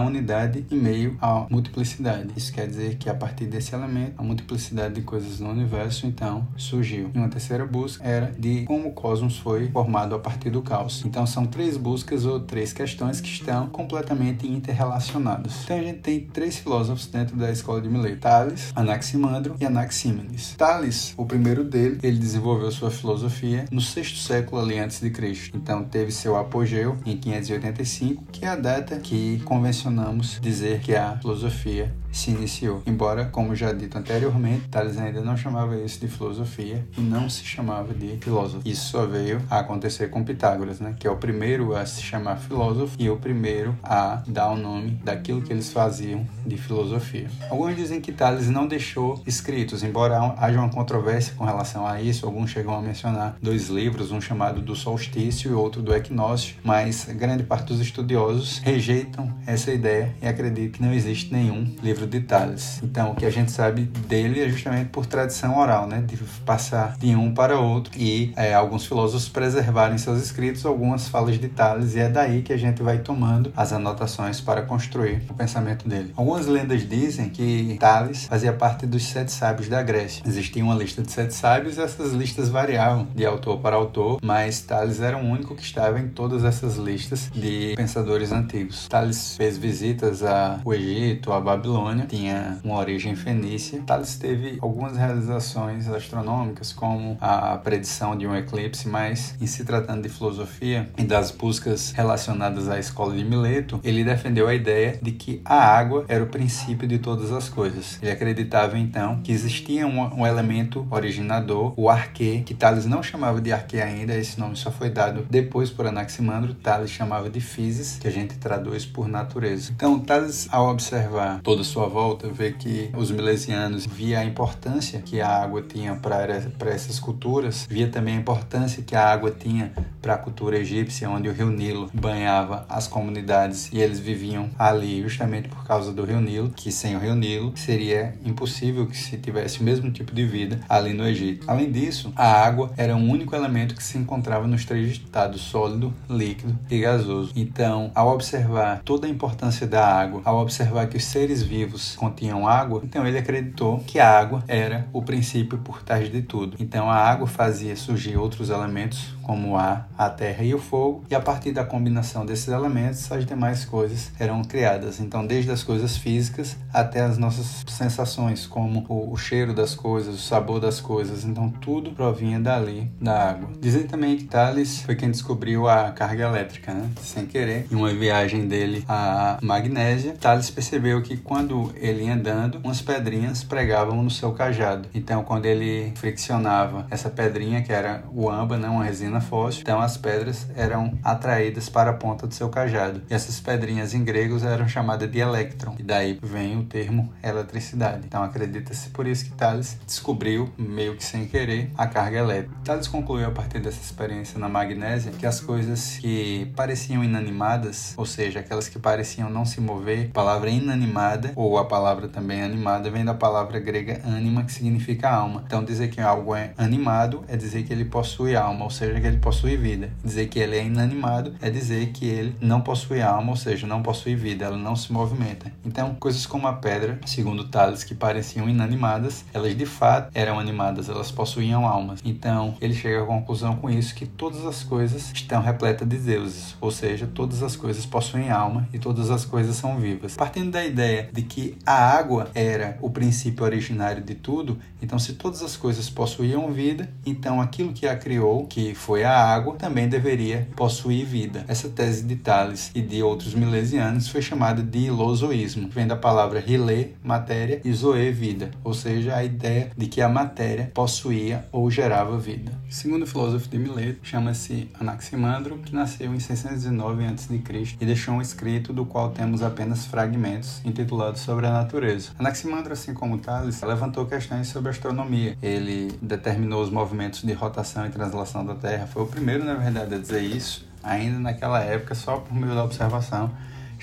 unidade 0.00 0.64
em 0.70 0.76
meio 0.76 1.16
à 1.20 1.46
multiplicidade. 1.50 2.28
Isso 2.36 2.52
quer 2.52 2.66
dizer 2.66 2.96
que 2.96 3.08
a 3.08 3.14
partir 3.14 3.46
desse 3.46 3.74
elemento, 3.74 4.14
a 4.16 4.22
multiplicidade 4.22 4.94
de 4.94 5.02
coisas 5.02 5.40
no 5.40 5.50
universo 5.50 6.06
então 6.06 6.46
surgiu. 6.56 7.10
E 7.14 7.18
uma 7.18 7.28
terceira 7.28 7.66
busca 7.66 8.04
era 8.04 8.32
de 8.38 8.64
como 8.64 8.88
o 8.88 8.92
cosmos 8.92 9.38
foi 9.38 9.68
formado 9.70 9.95
a 9.96 10.18
partir 10.18 10.50
do 10.50 10.62
caos. 10.62 11.02
Então 11.04 11.26
são 11.26 11.46
três 11.46 11.76
buscas 11.76 12.24
ou 12.24 12.40
três 12.40 12.72
questões 12.72 13.20
que 13.20 13.28
estão 13.28 13.68
completamente 13.68 14.46
interrelacionadas. 14.46 15.64
Então 15.64 15.78
a 15.78 15.82
gente 15.82 16.00
tem 16.00 16.20
três 16.20 16.58
filósofos 16.58 17.06
dentro 17.06 17.36
da 17.36 17.50
escola 17.50 17.80
de 17.80 17.88
Mileto: 17.88 18.20
Tales, 18.20 18.72
Anaximandro 18.74 19.56
e 19.60 19.64
Anaxímenes. 19.64 20.54
Tales, 20.56 21.14
o 21.16 21.24
primeiro 21.24 21.64
dele, 21.64 21.98
ele 22.02 22.18
desenvolveu 22.18 22.70
sua 22.70 22.90
filosofia 22.90 23.64
no 23.70 23.80
sexto 23.80 24.18
século 24.18 24.60
ali 24.60 24.78
antes 24.78 25.00
de 25.00 25.10
Cristo. 25.10 25.56
Então 25.56 25.84
teve 25.84 26.10
seu 26.12 26.36
apogeu 26.36 26.96
em 27.04 27.16
585, 27.16 28.24
que 28.32 28.44
é 28.44 28.48
a 28.48 28.56
data 28.56 28.98
que 28.98 29.40
convencionamos 29.44 30.38
dizer 30.40 30.80
que 30.80 30.94
a 30.94 31.16
filosofia 31.18 31.94
se 32.16 32.30
iniciou. 32.30 32.82
Embora, 32.86 33.26
como 33.26 33.54
já 33.54 33.72
dito 33.72 33.98
anteriormente, 33.98 34.68
Tales 34.68 34.96
ainda 34.96 35.20
não 35.20 35.36
chamava 35.36 35.76
isso 35.76 36.00
de 36.00 36.08
filosofia 36.08 36.86
e 36.96 37.00
não 37.00 37.28
se 37.28 37.44
chamava 37.44 37.92
de 37.92 38.16
filósofo. 38.18 38.66
Isso 38.66 38.90
só 38.90 39.06
veio 39.06 39.42
a 39.50 39.60
acontecer 39.60 40.08
com 40.08 40.24
Pitágoras, 40.24 40.80
né? 40.80 40.94
que 40.98 41.06
é 41.06 41.10
o 41.10 41.16
primeiro 41.16 41.76
a 41.76 41.84
se 41.84 42.02
chamar 42.02 42.36
filósofo 42.36 42.96
e 42.98 43.10
o 43.10 43.16
primeiro 43.16 43.76
a 43.82 44.22
dar 44.26 44.50
o 44.50 44.56
nome 44.56 44.92
daquilo 45.04 45.42
que 45.42 45.52
eles 45.52 45.72
faziam 45.72 46.26
de 46.46 46.56
filosofia. 46.56 47.28
Alguns 47.50 47.76
dizem 47.76 48.00
que 48.00 48.12
Tales 48.12 48.48
não 48.48 48.66
deixou 48.66 49.22
escritos, 49.26 49.82
embora 49.82 50.34
haja 50.38 50.58
uma 50.58 50.70
controvérsia 50.70 51.34
com 51.36 51.44
relação 51.44 51.86
a 51.86 52.00
isso. 52.00 52.24
Alguns 52.24 52.50
chegam 52.50 52.74
a 52.74 52.80
mencionar 52.80 53.36
dois 53.42 53.68
livros, 53.68 54.10
um 54.10 54.20
chamado 54.20 54.62
do 54.62 54.74
Solstício 54.74 55.50
e 55.50 55.54
outro 55.54 55.82
do 55.82 55.94
Equinócio, 55.94 56.56
mas 56.64 57.04
grande 57.04 57.42
parte 57.42 57.66
dos 57.66 57.80
estudiosos 57.80 58.58
rejeitam 58.58 59.32
essa 59.46 59.70
ideia 59.70 60.14
e 60.22 60.26
acreditam 60.26 60.72
que 60.72 60.82
não 60.82 60.92
existe 60.92 61.32
nenhum 61.32 61.74
livro 61.82 62.05
livro 62.06 62.10
de 62.10 62.20
Tales. 62.20 62.80
Então, 62.82 63.10
o 63.10 63.14
que 63.14 63.26
a 63.26 63.30
gente 63.30 63.50
sabe 63.50 63.82
dele 63.82 64.40
é 64.40 64.48
justamente 64.48 64.88
por 64.88 65.04
tradição 65.04 65.58
oral, 65.58 65.86
né? 65.86 66.02
De 66.06 66.16
passar 66.44 66.96
de 66.96 67.14
um 67.14 67.34
para 67.34 67.58
outro 67.58 67.92
e 67.96 68.32
é, 68.36 68.54
alguns 68.54 68.86
filósofos 68.86 69.28
preservarem 69.28 69.98
seus 69.98 70.22
escritos 70.22 70.64
algumas 70.64 71.08
falas 71.08 71.38
de 71.38 71.48
Tales 71.48 71.94
e 71.94 72.00
é 72.00 72.08
daí 72.08 72.42
que 72.42 72.52
a 72.52 72.56
gente 72.56 72.82
vai 72.82 72.98
tomando 72.98 73.52
as 73.56 73.72
anotações 73.72 74.40
para 74.40 74.62
construir 74.62 75.22
o 75.28 75.34
pensamento 75.34 75.88
dele. 75.88 76.12
Algumas 76.16 76.46
lendas 76.46 76.88
dizem 76.88 77.28
que 77.28 77.76
Tales 77.78 78.26
fazia 78.26 78.52
parte 78.52 78.86
dos 78.86 79.04
sete 79.04 79.32
sábios 79.32 79.68
da 79.68 79.82
Grécia. 79.82 80.22
Existia 80.26 80.62
uma 80.62 80.74
lista 80.74 81.02
de 81.02 81.10
sete 81.10 81.34
sábios 81.34 81.76
e 81.76 81.80
essas 81.80 82.12
listas 82.12 82.48
variavam 82.48 83.08
de 83.14 83.26
autor 83.26 83.58
para 83.58 83.76
autor, 83.76 84.18
mas 84.22 84.60
Tales 84.60 85.00
era 85.00 85.16
o 85.16 85.20
único 85.20 85.54
que 85.54 85.62
estava 85.62 85.98
em 85.98 86.08
todas 86.08 86.44
essas 86.44 86.76
listas 86.76 87.30
de 87.34 87.74
pensadores 87.76 88.32
antigos. 88.32 88.86
Tales 88.88 89.36
fez 89.36 89.58
visitas 89.58 90.22
ao 90.22 90.72
Egito, 90.72 91.32
à 91.32 91.40
Babilônia 91.40 91.95
tinha 92.04 92.58
uma 92.62 92.76
origem 92.76 93.14
fenícia. 93.14 93.80
Thales 93.86 94.16
teve 94.16 94.58
algumas 94.60 94.96
realizações 94.96 95.88
astronômicas, 95.88 96.72
como 96.72 97.16
a 97.20 97.56
predição 97.56 98.16
de 98.16 98.26
um 98.26 98.34
eclipse, 98.34 98.88
mas 98.88 99.34
em 99.40 99.46
se 99.46 99.64
tratando 99.64 100.02
de 100.02 100.08
filosofia 100.08 100.90
e 100.98 101.04
das 101.04 101.30
buscas 101.30 101.92
relacionadas 101.92 102.68
à 102.68 102.78
escola 102.78 103.14
de 103.14 103.24
Mileto, 103.24 103.80
ele 103.84 104.04
defendeu 104.04 104.48
a 104.48 104.54
ideia 104.54 104.98
de 105.00 105.12
que 105.12 105.40
a 105.44 105.56
água 105.56 106.04
era 106.08 106.22
o 106.22 106.26
princípio 106.26 106.86
de 106.86 106.98
todas 106.98 107.32
as 107.32 107.48
coisas. 107.48 107.98
Ele 108.02 108.10
acreditava 108.10 108.78
então 108.78 109.20
que 109.22 109.32
existia 109.32 109.86
um, 109.86 110.20
um 110.20 110.26
elemento 110.26 110.86
originador, 110.90 111.72
o 111.76 111.88
arquê, 111.88 112.42
que 112.44 112.54
Thales 112.54 112.86
não 112.86 113.02
chamava 113.02 113.40
de 113.40 113.52
arquê 113.52 113.80
ainda, 113.80 114.14
esse 114.14 114.38
nome 114.38 114.56
só 114.56 114.70
foi 114.70 114.90
dado 114.90 115.26
depois 115.30 115.70
por 115.70 115.86
Anaximandro, 115.86 116.54
Thales 116.54 116.90
chamava 116.90 117.30
de 117.30 117.40
physis, 117.40 117.98
que 117.98 118.08
a 118.08 118.10
gente 118.10 118.36
traduz 118.38 118.84
por 118.84 119.08
natureza. 119.08 119.72
Então, 119.74 119.98
Thales, 119.98 120.48
ao 120.50 120.70
observar 120.70 121.40
toda 121.42 121.62
a 121.62 121.64
sua 121.76 121.88
volta, 121.88 122.26
vê 122.28 122.52
que 122.52 122.88
os 122.96 123.10
milesianos 123.10 123.84
via 123.84 124.20
a 124.20 124.24
importância 124.24 125.02
que 125.04 125.20
a 125.20 125.28
água 125.28 125.60
tinha 125.60 125.94
para 125.94 126.70
essas 126.70 126.98
culturas, 126.98 127.66
via 127.68 127.86
também 127.86 128.16
a 128.16 128.18
importância 128.18 128.82
que 128.82 128.96
a 128.96 129.06
água 129.06 129.30
tinha 129.30 129.74
para 130.00 130.14
a 130.14 130.18
cultura 130.18 130.58
egípcia, 130.58 131.10
onde 131.10 131.28
o 131.28 131.32
rio 131.34 131.50
Nilo 131.50 131.90
banhava 131.92 132.64
as 132.66 132.88
comunidades 132.88 133.70
e 133.74 133.78
eles 133.78 134.00
viviam 134.00 134.48
ali 134.58 135.02
justamente 135.02 135.50
por 135.50 135.66
causa 135.66 135.92
do 135.92 136.02
rio 136.02 136.18
Nilo, 136.18 136.48
que 136.48 136.72
sem 136.72 136.96
o 136.96 136.98
rio 136.98 137.14
Nilo 137.14 137.52
seria 137.56 138.14
impossível 138.24 138.86
que 138.86 138.96
se 138.96 139.18
tivesse 139.18 139.60
o 139.60 139.62
mesmo 139.62 139.90
tipo 139.90 140.14
de 140.14 140.24
vida 140.24 140.60
ali 140.70 140.94
no 140.94 141.06
Egito. 141.06 141.44
Além 141.46 141.70
disso, 141.70 142.10
a 142.16 142.26
água 142.26 142.70
era 142.78 142.96
o 142.96 142.98
único 142.98 143.36
elemento 143.36 143.74
que 143.74 143.82
se 143.82 143.98
encontrava 143.98 144.46
nos 144.46 144.64
três 144.64 144.92
estados 144.92 145.42
sólido, 145.42 145.92
líquido 146.08 146.58
e 146.70 146.78
gasoso. 146.78 147.32
Então, 147.36 147.90
ao 147.94 148.14
observar 148.14 148.80
toda 148.82 149.06
a 149.06 149.10
importância 149.10 149.66
da 149.66 149.86
água, 149.86 150.22
ao 150.24 150.40
observar 150.40 150.86
que 150.86 150.96
os 150.96 151.04
seres 151.04 151.42
vivos 151.42 151.65
continham 151.96 152.46
água, 152.46 152.82
então 152.84 153.06
ele 153.06 153.18
acreditou 153.18 153.78
que 153.86 153.98
a 153.98 154.18
água 154.18 154.44
era 154.46 154.88
o 154.92 155.02
princípio 155.02 155.58
por 155.58 155.82
trás 155.82 156.10
de 156.10 156.22
tudo. 156.22 156.56
Então 156.60 156.90
a 156.90 156.96
água 156.96 157.26
fazia 157.26 157.76
surgir 157.76 158.16
outros 158.16 158.50
elementos 158.50 159.15
como 159.26 159.50
o 159.50 159.56
ar, 159.56 159.88
a 159.98 160.08
terra 160.08 160.44
e 160.44 160.54
o 160.54 160.58
fogo, 160.58 161.02
e 161.10 161.14
a 161.14 161.20
partir 161.20 161.50
da 161.50 161.64
combinação 161.64 162.24
desses 162.24 162.46
elementos, 162.46 163.10
as 163.10 163.26
demais 163.26 163.64
coisas 163.64 164.12
eram 164.20 164.40
criadas. 164.44 165.00
Então, 165.00 165.26
desde 165.26 165.50
as 165.50 165.64
coisas 165.64 165.96
físicas 165.96 166.56
até 166.72 167.00
as 167.00 167.18
nossas 167.18 167.64
sensações, 167.66 168.46
como 168.46 168.86
o, 168.88 169.12
o 169.12 169.16
cheiro 169.16 169.52
das 169.52 169.74
coisas, 169.74 170.14
o 170.14 170.18
sabor 170.18 170.60
das 170.60 170.80
coisas. 170.80 171.24
Então, 171.24 171.50
tudo 171.50 171.90
provinha 171.90 172.38
dali, 172.38 172.88
da 173.00 173.30
água. 173.30 173.50
Dizem 173.60 173.88
também 173.88 174.16
que 174.16 174.24
Thales 174.24 174.82
foi 174.82 174.94
quem 174.94 175.10
descobriu 175.10 175.68
a 175.68 175.90
carga 175.90 176.28
elétrica, 176.28 176.72
né? 176.72 176.88
Sem 177.00 177.26
querer, 177.26 177.66
em 177.68 177.74
uma 177.74 177.92
viagem 177.92 178.46
dele 178.46 178.84
à 178.88 179.38
Magnésia, 179.42 180.14
Thales 180.20 180.50
percebeu 180.50 181.02
que 181.02 181.16
quando 181.16 181.72
ele 181.74 182.04
ia 182.04 182.14
andando, 182.14 182.60
umas 182.62 182.80
pedrinhas 182.80 183.42
pregavam 183.42 184.00
no 184.04 184.10
seu 184.10 184.30
cajado. 184.30 184.88
Então, 184.94 185.24
quando 185.24 185.46
ele 185.46 185.92
friccionava 185.96 186.86
essa 186.90 187.10
pedrinha, 187.10 187.62
que 187.62 187.72
era 187.72 188.04
o 188.14 188.30
âmbar, 188.30 188.56
né? 188.56 188.68
uma 188.68 188.84
resina 188.84 189.15
fóssil, 189.20 189.62
então 189.62 189.80
as 189.80 189.96
pedras 189.96 190.46
eram 190.54 190.98
atraídas 191.02 191.68
para 191.68 191.90
a 191.90 191.94
ponta 191.94 192.26
do 192.26 192.34
seu 192.34 192.48
cajado. 192.48 193.02
E 193.08 193.14
essas 193.14 193.40
pedrinhas 193.40 193.94
em 193.94 194.04
gregos 194.04 194.42
eram 194.42 194.68
chamadas 194.68 195.10
de 195.10 195.18
elétron, 195.18 195.74
e 195.78 195.82
daí 195.82 196.18
vem 196.22 196.58
o 196.58 196.64
termo 196.64 197.12
eletricidade. 197.22 198.02
Então, 198.06 198.22
acredita-se 198.22 198.90
por 198.90 199.06
isso 199.06 199.24
que 199.24 199.32
Thales 199.32 199.78
descobriu, 199.86 200.50
meio 200.58 200.96
que 200.96 201.04
sem 201.04 201.26
querer, 201.26 201.70
a 201.76 201.86
carga 201.86 202.18
elétrica. 202.18 202.56
Thales 202.64 202.88
concluiu 202.88 203.26
a 203.26 203.30
partir 203.30 203.60
dessa 203.60 203.80
experiência 203.80 204.38
na 204.38 204.48
magnésia 204.48 205.12
que 205.12 205.26
as 205.26 205.40
coisas 205.40 205.98
que 205.98 206.50
pareciam 206.56 207.02
inanimadas, 207.02 207.94
ou 207.96 208.06
seja, 208.06 208.40
aquelas 208.40 208.68
que 208.68 208.78
pareciam 208.78 209.30
não 209.30 209.44
se 209.44 209.60
mover, 209.60 210.08
a 210.10 210.14
palavra 210.14 210.50
inanimada 210.50 211.32
ou 211.34 211.58
a 211.58 211.64
palavra 211.64 212.08
também 212.08 212.42
animada 212.42 212.90
vem 212.90 213.04
da 213.04 213.14
palavra 213.14 213.58
grega 213.58 214.00
anima, 214.04 214.44
que 214.44 214.52
significa 214.52 215.10
alma. 215.10 215.44
Então, 215.46 215.64
dizer 215.64 215.88
que 215.88 216.00
algo 216.00 216.34
é 216.34 216.52
animado 216.56 217.24
é 217.28 217.36
dizer 217.36 217.64
que 217.64 217.72
ele 217.72 217.84
possui 217.84 218.36
alma, 218.36 218.64
ou 218.64 218.70
seja, 218.70 218.98
que 219.06 219.10
ele 219.10 219.18
possui 219.18 219.56
vida. 219.56 219.90
Dizer 220.04 220.26
que 220.26 220.38
ele 220.38 220.56
é 220.56 220.64
inanimado 220.64 221.34
é 221.40 221.48
dizer 221.48 221.92
que 221.92 222.06
ele 222.06 222.34
não 222.40 222.60
possui 222.60 223.00
alma, 223.00 223.30
ou 223.30 223.36
seja, 223.36 223.66
não 223.66 223.82
possui 223.82 224.16
vida, 224.16 224.46
ela 224.46 224.56
não 224.56 224.74
se 224.74 224.92
movimenta. 224.92 225.52
Então, 225.64 225.94
coisas 225.94 226.26
como 226.26 226.48
a 226.48 226.52
pedra, 226.54 226.98
segundo 227.06 227.48
Tales, 227.48 227.84
que 227.84 227.94
pareciam 227.94 228.48
inanimadas, 228.48 229.24
elas 229.32 229.56
de 229.56 229.66
fato 229.66 230.10
eram 230.12 230.40
animadas, 230.40 230.88
elas 230.88 231.12
possuíam 231.12 231.66
almas. 231.66 232.00
Então, 232.04 232.56
ele 232.60 232.74
chega 232.74 233.02
à 233.02 233.06
conclusão 233.06 233.56
com 233.56 233.70
isso 233.70 233.94
que 233.94 234.06
todas 234.06 234.44
as 234.44 234.64
coisas 234.64 235.12
estão 235.12 235.40
repletas 235.40 235.88
de 235.88 235.98
deuses, 235.98 236.56
ou 236.60 236.70
seja, 236.72 237.06
todas 237.06 237.42
as 237.42 237.54
coisas 237.54 237.86
possuem 237.86 238.30
alma 238.30 238.68
e 238.72 238.78
todas 238.78 239.10
as 239.10 239.24
coisas 239.24 239.54
são 239.54 239.78
vivas. 239.78 240.16
Partindo 240.16 240.50
da 240.50 240.64
ideia 240.64 241.08
de 241.12 241.22
que 241.22 241.56
a 241.64 241.96
água 241.96 242.28
era 242.34 242.76
o 242.82 242.90
princípio 242.90 243.44
originário 243.44 244.02
de 244.02 244.16
tudo, 244.16 244.58
então 244.82 244.98
se 244.98 245.14
todas 245.14 245.42
as 245.42 245.56
coisas 245.56 245.88
possuíam 245.88 246.52
vida, 246.52 246.88
então 247.04 247.40
aquilo 247.40 247.72
que 247.72 247.86
a 247.86 247.96
criou, 247.96 248.46
que 248.46 248.74
foi 248.74 248.95
a 249.04 249.12
água, 249.12 249.56
também 249.56 249.88
deveria 249.88 250.48
possuir 250.56 251.04
vida. 251.04 251.44
Essa 251.48 251.68
tese 251.68 252.04
de 252.04 252.16
Tales 252.16 252.70
e 252.74 252.80
de 252.80 253.02
outros 253.02 253.34
milesianos 253.34 254.08
foi 254.08 254.22
chamada 254.22 254.62
de 254.62 254.78
ilozoísmo, 254.78 255.68
vem 255.68 255.86
da 255.86 255.96
palavra 255.96 256.40
rilê, 256.40 256.88
matéria, 257.02 257.60
e 257.64 257.72
zoe, 257.72 258.10
vida, 258.10 258.50
ou 258.62 258.74
seja, 258.74 259.16
a 259.16 259.24
ideia 259.24 259.70
de 259.76 259.86
que 259.86 260.00
a 260.00 260.08
matéria 260.08 260.70
possuía 260.74 261.46
ou 261.52 261.70
gerava 261.70 262.18
vida. 262.18 262.52
Segundo 262.68 263.02
o 263.02 263.06
filósofo 263.06 263.48
de 263.48 263.58
Mileto, 263.58 264.00
chama-se 264.02 264.68
Anaximandro, 264.78 265.58
que 265.58 265.74
nasceu 265.74 266.14
em 266.14 266.20
619 266.20 267.04
a.C. 267.06 267.42
e 267.80 267.86
deixou 267.86 268.14
um 268.14 268.20
escrito 268.20 268.72
do 268.72 268.84
qual 268.84 269.10
temos 269.10 269.42
apenas 269.42 269.86
fragmentos, 269.86 270.60
intitulado 270.64 271.18
Sobre 271.18 271.46
a 271.46 271.52
Natureza. 271.52 272.10
Anaximandro, 272.18 272.72
assim 272.72 272.92
como 272.92 273.18
Tales, 273.18 273.60
levantou 273.62 274.06
questões 274.06 274.48
sobre 274.48 274.70
astronomia. 274.70 275.36
Ele 275.42 275.92
determinou 276.02 276.62
os 276.62 276.70
movimentos 276.70 277.22
de 277.22 277.32
rotação 277.32 277.86
e 277.86 277.90
translação 277.90 278.44
da 278.44 278.54
Terra. 278.54 278.85
Foi 278.86 279.02
o 279.02 279.06
primeiro, 279.06 279.44
na 279.44 279.54
verdade, 279.54 279.94
a 279.94 279.98
dizer 279.98 280.22
isso, 280.22 280.66
ainda 280.82 281.18
naquela 281.18 281.60
época, 281.60 281.94
só 281.94 282.16
por 282.18 282.34
meio 282.34 282.54
da 282.54 282.64
observação 282.64 283.30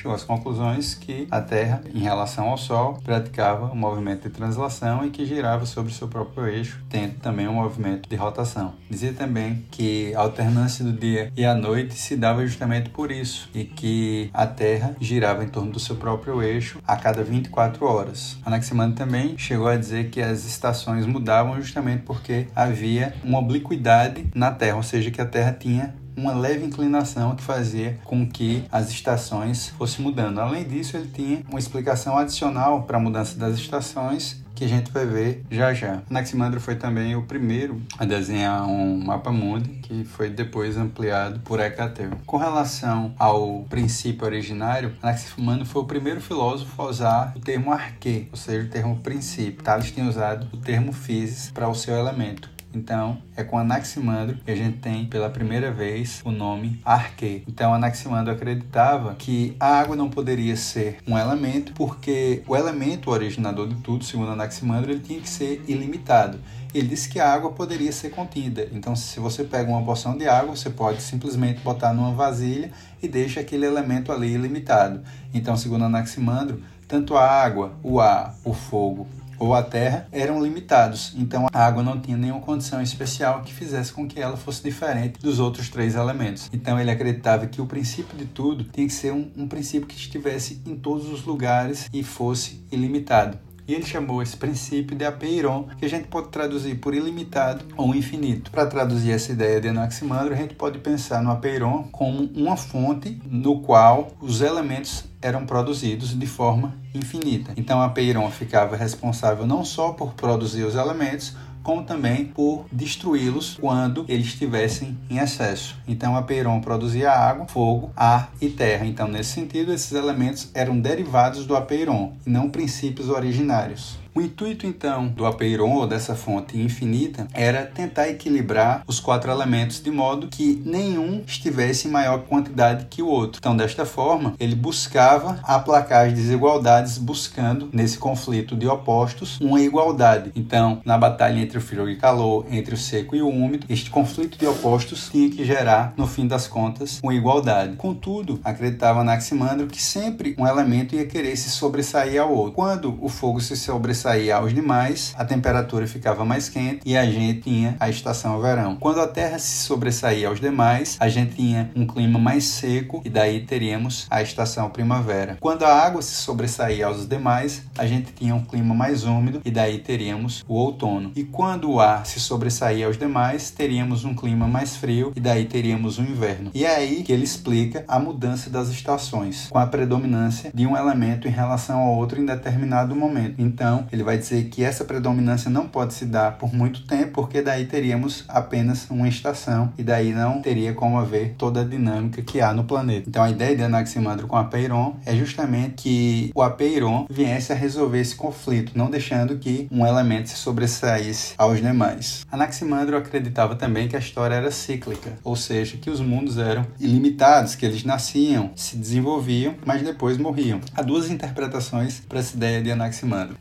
chegou 0.04 0.14
às 0.14 0.24
conclusões 0.24 0.94
que 0.94 1.26
a 1.32 1.40
Terra, 1.40 1.82
em 1.94 2.00
relação 2.00 2.50
ao 2.50 2.58
Sol, 2.58 3.00
praticava 3.06 3.72
um 3.72 3.76
movimento 3.76 4.28
de 4.28 4.36
translação 4.36 5.06
e 5.06 5.10
que 5.10 5.26
girava 5.26 5.66
sobre 5.66 5.94
seu 5.94 6.10
próprio 6.10 6.46
eixo, 6.46 6.84
tendo 6.90 7.14
também 7.20 7.48
um 7.48 7.54
movimento 7.54 8.10
de 8.10 8.16
rotação. 8.18 8.74
Dizia 8.90 9.14
também 9.14 9.64
que 9.72 10.14
a 10.14 10.20
alternância 10.20 10.84
do 10.84 10.92
dia 10.92 11.32
e 11.38 11.46
a 11.46 11.56
noite 11.56 11.94
se 11.94 12.18
dava 12.18 12.46
justamente 12.46 12.90
por 12.90 13.12
isso 13.12 13.50
e 13.56 13.64
que 13.64 14.30
a 14.34 14.46
Terra 14.46 14.94
girava 15.00 15.42
em 15.42 15.48
torno 15.48 15.72
do 15.72 15.80
seu 15.80 15.96
próprio 15.96 16.44
eixo 16.44 16.80
a 16.86 16.98
cada 16.98 17.24
24 17.24 17.86
horas. 17.86 18.38
Anaximandro 18.46 18.98
também 18.98 19.38
chegou 19.38 19.68
a 19.68 19.78
dizer 19.78 20.10
que 20.10 20.22
as 20.22 20.44
estações 20.44 21.06
mudavam 21.06 21.62
justamente 21.62 22.04
porque 22.04 22.48
havia 22.54 23.14
uma 23.24 23.40
obliquidade 23.40 24.28
na 24.36 24.52
Terra, 24.52 24.76
ou 24.76 24.84
seja, 24.84 25.10
que 25.10 25.22
a 25.22 25.26
Terra 25.26 25.56
tinha 25.58 25.96
uma 26.16 26.34
leve 26.34 26.66
inclinação 26.66 27.36
que 27.36 27.44
fazia 27.44 28.00
com 28.04 28.28
que 28.28 28.64
as 28.72 28.90
estações 28.90 29.70
fossem 29.78 30.04
mudando. 30.04 30.40
Além 30.40 30.64
disso, 30.64 30.98
ele 30.98 31.10
tinha 31.14 31.44
uma 31.50 31.60
explicação 31.60 32.18
adicional 32.18 32.84
para 32.84 32.98
a 32.98 33.00
mudança 33.00 33.38
das 33.38 33.56
estações 33.56 34.44
que 34.56 34.64
a 34.64 34.68
gente 34.68 34.92
vai 34.92 35.06
ver 35.06 35.44
já 35.50 35.74
já. 35.74 36.02
Anaximandro 36.10 36.60
foi 36.60 36.76
também 36.76 37.16
o 37.16 37.24
primeiro 37.24 37.82
a 37.98 38.06
desenhar 38.06 38.66
um 38.68 39.04
mapa 39.04 39.32
mundi 39.32 39.70
que 39.82 40.04
foi 40.04 40.30
depois 40.30 40.78
ampliado 40.78 41.40
por 41.42 41.60
Hecateu. 41.60 42.12
Com 42.26 42.38
relação 42.38 43.14
ao 43.18 43.66
princípio 43.70 44.26
originário, 44.26 44.94
Anaximandro 45.02 45.66
foi 45.66 45.82
o 45.82 45.86
primeiro 45.86 46.22
filósofo 46.22 46.82
a 46.82 46.86
usar 46.86 47.34
o 47.36 47.40
termo 47.40 47.72
arquê, 47.72 48.28
ou 48.32 48.38
seja, 48.38 48.66
o 48.66 48.70
termo 48.70 48.98
princípio. 48.98 49.64
Tales 49.64 49.92
tinha 49.92 50.08
usado 50.08 50.48
o 50.54 50.58
termo 50.58 50.94
physis 50.94 51.50
para 51.52 51.68
o 51.68 51.76
seu 51.76 51.96
elemento. 51.96 52.53
Então, 52.74 53.18
é 53.36 53.44
com 53.44 53.58
Anaximandro 53.58 54.38
que 54.44 54.52
a 54.52 54.56
gente 54.56 54.80
tem 54.80 55.06
pela 55.06 55.30
primeira 55.30 55.72
vez 55.72 56.22
o 56.26 56.32
nome 56.32 56.80
Arque. 56.84 57.44
Então, 57.48 57.74
Anaximandro 57.74 58.34
acreditava 58.34 59.14
que 59.16 59.56
a 59.60 59.80
água 59.80 59.96
não 59.96 60.10
poderia 60.10 60.56
ser 60.56 60.98
um 61.08 61.18
elemento, 61.18 61.74
porque 61.74 62.42
o 62.48 62.56
elemento 62.56 63.12
originador 63.12 63.68
de 63.68 63.76
tudo, 63.76 64.04
segundo 64.04 64.32
Anaximandro, 64.32 64.92
ele 64.92 65.02
tinha 65.02 65.20
que 65.20 65.30
ser 65.30 65.64
ilimitado. 65.68 66.40
Ele 66.74 66.88
disse 66.88 67.08
que 67.08 67.20
a 67.20 67.32
água 67.32 67.52
poderia 67.52 67.92
ser 67.92 68.10
contida. 68.10 68.68
Então, 68.72 68.96
se 68.96 69.20
você 69.20 69.44
pega 69.44 69.70
uma 69.70 69.84
porção 69.84 70.18
de 70.18 70.28
água, 70.28 70.56
você 70.56 70.72
pode 70.72 71.04
simplesmente 71.04 71.62
botar 71.62 71.94
numa 71.94 72.12
vasilha 72.12 72.72
e 73.02 73.08
deixa 73.08 73.40
aquele 73.40 73.66
elemento 73.66 74.12
ali 74.12 74.34
ilimitado. 74.34 75.02
Então, 75.32 75.56
segundo 75.56 75.86
Anaximandro, 75.86 76.64
tanto 76.88 77.16
a 77.16 77.24
água, 77.24 77.74
o 77.84 78.00
ar, 78.00 78.36
o 78.44 78.54
fogo 78.54 79.08
ou 79.40 79.54
a 79.54 79.64
terra 79.64 80.08
eram 80.12 80.42
limitados, 80.42 81.14
então 81.18 81.48
a 81.52 81.66
água 81.66 81.84
não 81.84 82.00
tinha 82.00 82.18
nenhuma 82.18 82.42
condição 82.42 82.82
especial 82.82 83.42
que 83.42 83.54
fizesse 83.54 83.92
com 83.92 84.08
que 84.08 84.20
ela 84.20 84.38
fosse 84.38 84.64
diferente 84.64 85.20
dos 85.20 85.40
outros 85.40 85.70
três 85.70 85.96
elementos. 85.96 86.50
Então 86.54 86.80
ele 86.80 86.92
acreditava 86.92 87.48
que 87.48 87.62
o 87.62 87.66
princípio 87.66 88.18
de 88.18 88.26
tudo 88.26 88.64
tinha 88.66 88.88
que 88.88 88.94
ser 88.94 89.12
um, 89.12 89.32
um 89.36 89.48
princípio 89.48 89.88
que 89.88 89.96
estivesse 89.96 90.62
em 90.66 90.76
todos 90.76 91.10
os 91.10 91.24
lugares 91.24 91.90
e 91.94 92.04
fosse 92.04 92.64
ilimitado. 92.72 93.38
E 93.68 93.74
ele 93.74 93.86
chamou 93.86 94.22
esse 94.22 94.36
princípio 94.36 94.96
de 94.96 95.06
apeiron, 95.06 95.68
que 95.78 95.86
a 95.86 95.90
gente 95.90 96.08
pode 96.08 96.30
traduzir 96.30 96.76
por 96.76 96.94
ilimitado 96.94 97.66
ou 97.78 97.96
infinito. 97.96 98.52
Para 98.52 98.66
traduzir 98.66 99.12
essa 99.12 99.32
ideia 99.32 99.62
de 99.62 99.70
Anaximandro, 99.70 100.34
a 100.34 100.38
gente 100.38 100.56
pode 100.56 100.80
pensar 100.80 101.22
no 101.22 101.32
apeiron 101.32 101.84
como 101.92 102.26
uma 102.36 102.58
fonte 102.58 103.22
no 103.26 103.62
qual 103.62 104.12
os 104.22 104.42
elementos 104.42 105.06
eram 105.22 105.46
produzidos 105.46 106.18
de 106.18 106.28
forma 106.28 106.78
infinita. 106.94 107.54
Então 107.56 107.82
a 107.82 107.90
Peiron 107.90 108.30
ficava 108.30 108.76
responsável 108.76 109.48
não 109.48 109.64
só 109.64 109.94
por 109.94 110.14
produzir 110.14 110.64
os 110.64 110.76
elementos, 110.76 111.34
como 111.64 111.84
também 111.84 112.26
por 112.26 112.66
destruí-los 112.72 113.58
quando 113.60 114.06
eles 114.08 114.28
estivessem 114.28 114.98
em 115.10 115.18
excesso. 115.18 115.76
Então 115.88 116.16
a 116.16 116.22
Peiron 116.22 116.60
produzia 116.60 117.12
água, 117.12 117.48
fogo, 117.48 117.92
ar 117.96 118.32
e 118.42 118.50
terra. 118.50 118.86
Então, 118.86 119.08
nesse 119.08 119.32
sentido, 119.32 119.74
esses 119.74 119.94
elementos 119.94 120.52
eram 120.54 120.80
derivados 120.80 121.46
do 121.46 121.56
Apeiron 121.56 122.14
e 122.26 122.30
não 122.30 122.50
princípios 122.50 123.10
originários. 123.10 124.03
O 124.16 124.22
intuito 124.22 124.68
então 124.68 125.08
do 125.08 125.26
apeiron 125.26 125.74
ou 125.74 125.88
dessa 125.88 126.14
fonte 126.14 126.56
infinita 126.56 127.28
era 127.34 127.66
tentar 127.66 128.10
equilibrar 128.10 128.84
os 128.86 129.00
quatro 129.00 129.32
elementos 129.32 129.82
de 129.82 129.90
modo 129.90 130.28
que 130.28 130.62
nenhum 130.64 131.24
estivesse 131.26 131.88
em 131.88 131.92
maior 131.92 132.20
quantidade 132.20 132.86
que 132.92 133.02
o 133.02 133.08
outro. 133.08 133.40
Então, 133.40 133.58
desta 133.58 133.88
forma, 133.88 134.36
ele 134.40 134.54
buscava 134.54 135.40
aplacar 135.42 136.06
as 136.06 136.14
desigualdades, 136.14 137.00
buscando 137.00 137.70
nesse 137.74 137.98
conflito 137.98 138.56
de 138.56 138.68
opostos 138.68 139.40
uma 139.42 139.60
igualdade. 139.60 140.32
Então, 140.36 140.80
na 140.86 140.96
batalha 140.96 141.40
entre 141.40 141.58
o 141.58 141.62
frio 141.62 141.90
e 141.90 141.96
o 141.96 142.00
calor, 142.00 142.46
entre 142.52 142.76
o 142.76 142.78
seco 142.78 143.16
e 143.16 143.22
o 143.24 143.28
úmido, 143.28 143.66
este 143.68 143.90
conflito 143.90 144.38
de 144.38 144.46
opostos 144.46 145.10
tinha 145.10 145.28
que 145.32 145.44
gerar, 145.44 145.92
no 145.98 146.06
fim 146.06 146.28
das 146.28 146.48
contas, 146.48 147.00
uma 147.02 147.16
igualdade. 147.16 147.78
Contudo, 147.78 148.40
acreditava 148.44 149.02
Anaximandro 149.02 149.66
que 149.66 149.82
sempre 149.82 150.36
um 150.38 150.46
elemento 150.46 150.94
ia 150.94 151.08
querer 151.08 151.36
se 151.36 151.50
sobressair 151.50 152.22
ao 152.22 152.32
outro. 152.32 152.54
Quando 152.54 152.96
o 153.02 153.10
fogo 153.10 153.42
se 153.42 153.58
sobressair 153.58 154.03
sobressaía 154.04 154.36
aos 154.36 154.54
demais, 154.54 155.14
a 155.18 155.24
temperatura 155.24 155.88
ficava 155.88 156.26
mais 156.26 156.50
quente 156.50 156.82
e 156.86 156.98
a 156.98 157.06
gente 157.06 157.42
tinha 157.42 157.78
a 157.80 157.90
estação 157.90 158.42
verão. 158.42 158.76
Quando 158.76 159.00
a 159.00 159.08
Terra 159.08 159.40
se 159.40 159.66
sobressaía 159.66 160.28
aos 160.28 160.42
demais, 160.42 160.98
a 161.00 161.08
gente 161.08 161.36
tinha 161.36 161.72
um 161.74 161.88
clima 161.88 162.20
mais 162.20 162.44
seco 162.44 163.02
e 163.06 163.10
daí 163.10 163.46
teríamos 163.46 164.06
a 164.10 164.22
estação 164.22 164.70
primavera. 164.70 165.38
Quando 165.40 165.64
a 165.64 165.74
água 165.74 166.02
se 166.02 166.16
sobressaía 166.16 166.86
aos 166.86 167.08
demais, 167.08 167.64
a 167.78 167.86
gente 167.86 168.12
tinha 168.12 168.36
um 168.36 168.44
clima 168.44 168.76
mais 168.76 169.06
úmido 169.06 169.42
e 169.46 169.50
daí 169.50 169.80
teríamos 169.80 170.44
o 170.50 170.56
outono. 170.56 171.14
E 171.16 171.24
quando 171.24 171.72
o 171.72 171.80
ar 171.80 172.06
se 172.06 172.20
sobressaía 172.20 172.88
aos 172.88 172.98
demais, 172.98 173.52
teríamos 173.52 174.04
um 174.04 174.14
clima 174.14 174.48
mais 174.48 174.76
frio 174.76 175.14
e 175.16 175.22
daí 175.22 175.46
teríamos 175.46 175.98
o 175.98 176.02
inverno. 176.02 176.52
E 176.54 176.66
é 176.66 176.76
aí 176.76 177.04
que 177.04 177.14
ele 177.14 177.24
explica 177.24 177.86
a 177.88 178.00
mudança 178.00 178.50
das 178.50 178.68
estações, 178.68 179.48
com 179.50 179.58
a 179.58 179.66
predominância 179.66 180.52
de 180.54 180.68
um 180.68 180.76
elemento 180.76 181.26
em 181.26 181.32
relação 181.32 181.80
ao 181.80 181.96
outro 181.96 182.20
em 182.20 182.26
determinado 182.26 182.94
momento. 182.94 183.36
Então, 183.38 183.86
ele 183.94 184.04
vai 184.04 184.18
dizer 184.18 184.46
que 184.46 184.64
essa 184.64 184.84
predominância 184.84 185.50
não 185.50 185.68
pode 185.68 185.94
se 185.94 186.06
dar 186.06 186.38
por 186.38 186.54
muito 186.54 186.86
tempo, 186.88 187.12
porque 187.14 187.42
daí 187.42 187.66
teríamos 187.66 188.26
apenas 188.28 188.90
uma 188.90 189.08
estação 189.08 189.72
e 189.78 189.84
daí 189.84 190.12
não 190.12 190.42
teria 190.42 190.74
como 190.74 190.98
haver 190.98 191.36
toda 191.38 191.62
a 191.62 191.64
dinâmica 191.64 192.22
que 192.22 192.42
há 192.42 192.52
no 192.54 192.64
planeta. 192.64 193.08
Então, 193.08 193.24
a 193.24 193.30
ideia 193.30 193.56
de 193.56 193.64
Anaximandro 193.64 194.28
com 194.28 194.36
Apeiron 194.36 194.96
é 195.06 195.16
justamente 195.16 195.76
que 195.76 196.32
o 196.34 196.42
Apeiron 196.42 197.06
viesse 197.10 197.54
a 197.54 197.56
resolver 197.56 198.00
esse 198.00 198.16
conflito, 198.16 198.72
não 198.76 198.90
deixando 198.90 199.38
que 199.38 199.68
um 199.72 199.86
elemento 199.86 200.30
se 200.30 200.36
sobressaísse 200.36 201.36
aos 201.38 201.62
demais. 201.62 202.26
Anaximandro 202.32 202.98
acreditava 202.98 203.56
também 203.56 203.88
que 203.88 203.96
a 203.96 204.00
história 204.00 204.36
era 204.36 204.50
cíclica, 204.50 205.14
ou 205.24 205.36
seja, 205.36 205.78
que 205.78 205.90
os 205.90 206.02
mundos 206.02 206.38
eram 206.38 206.66
ilimitados, 206.80 207.54
que 207.54 207.66
eles 207.66 207.84
nasciam, 207.84 208.52
se 208.56 208.76
desenvolviam, 208.76 209.54
mas 209.64 209.84
depois 209.84 210.18
morriam. 210.18 210.60
Há 210.76 210.82
duas 210.82 211.12
interpretações 211.12 212.00
para 212.00 212.20
essa 212.20 212.36
ideia 212.36 212.62
de 212.62 212.72
Anaximandro. 212.72 213.38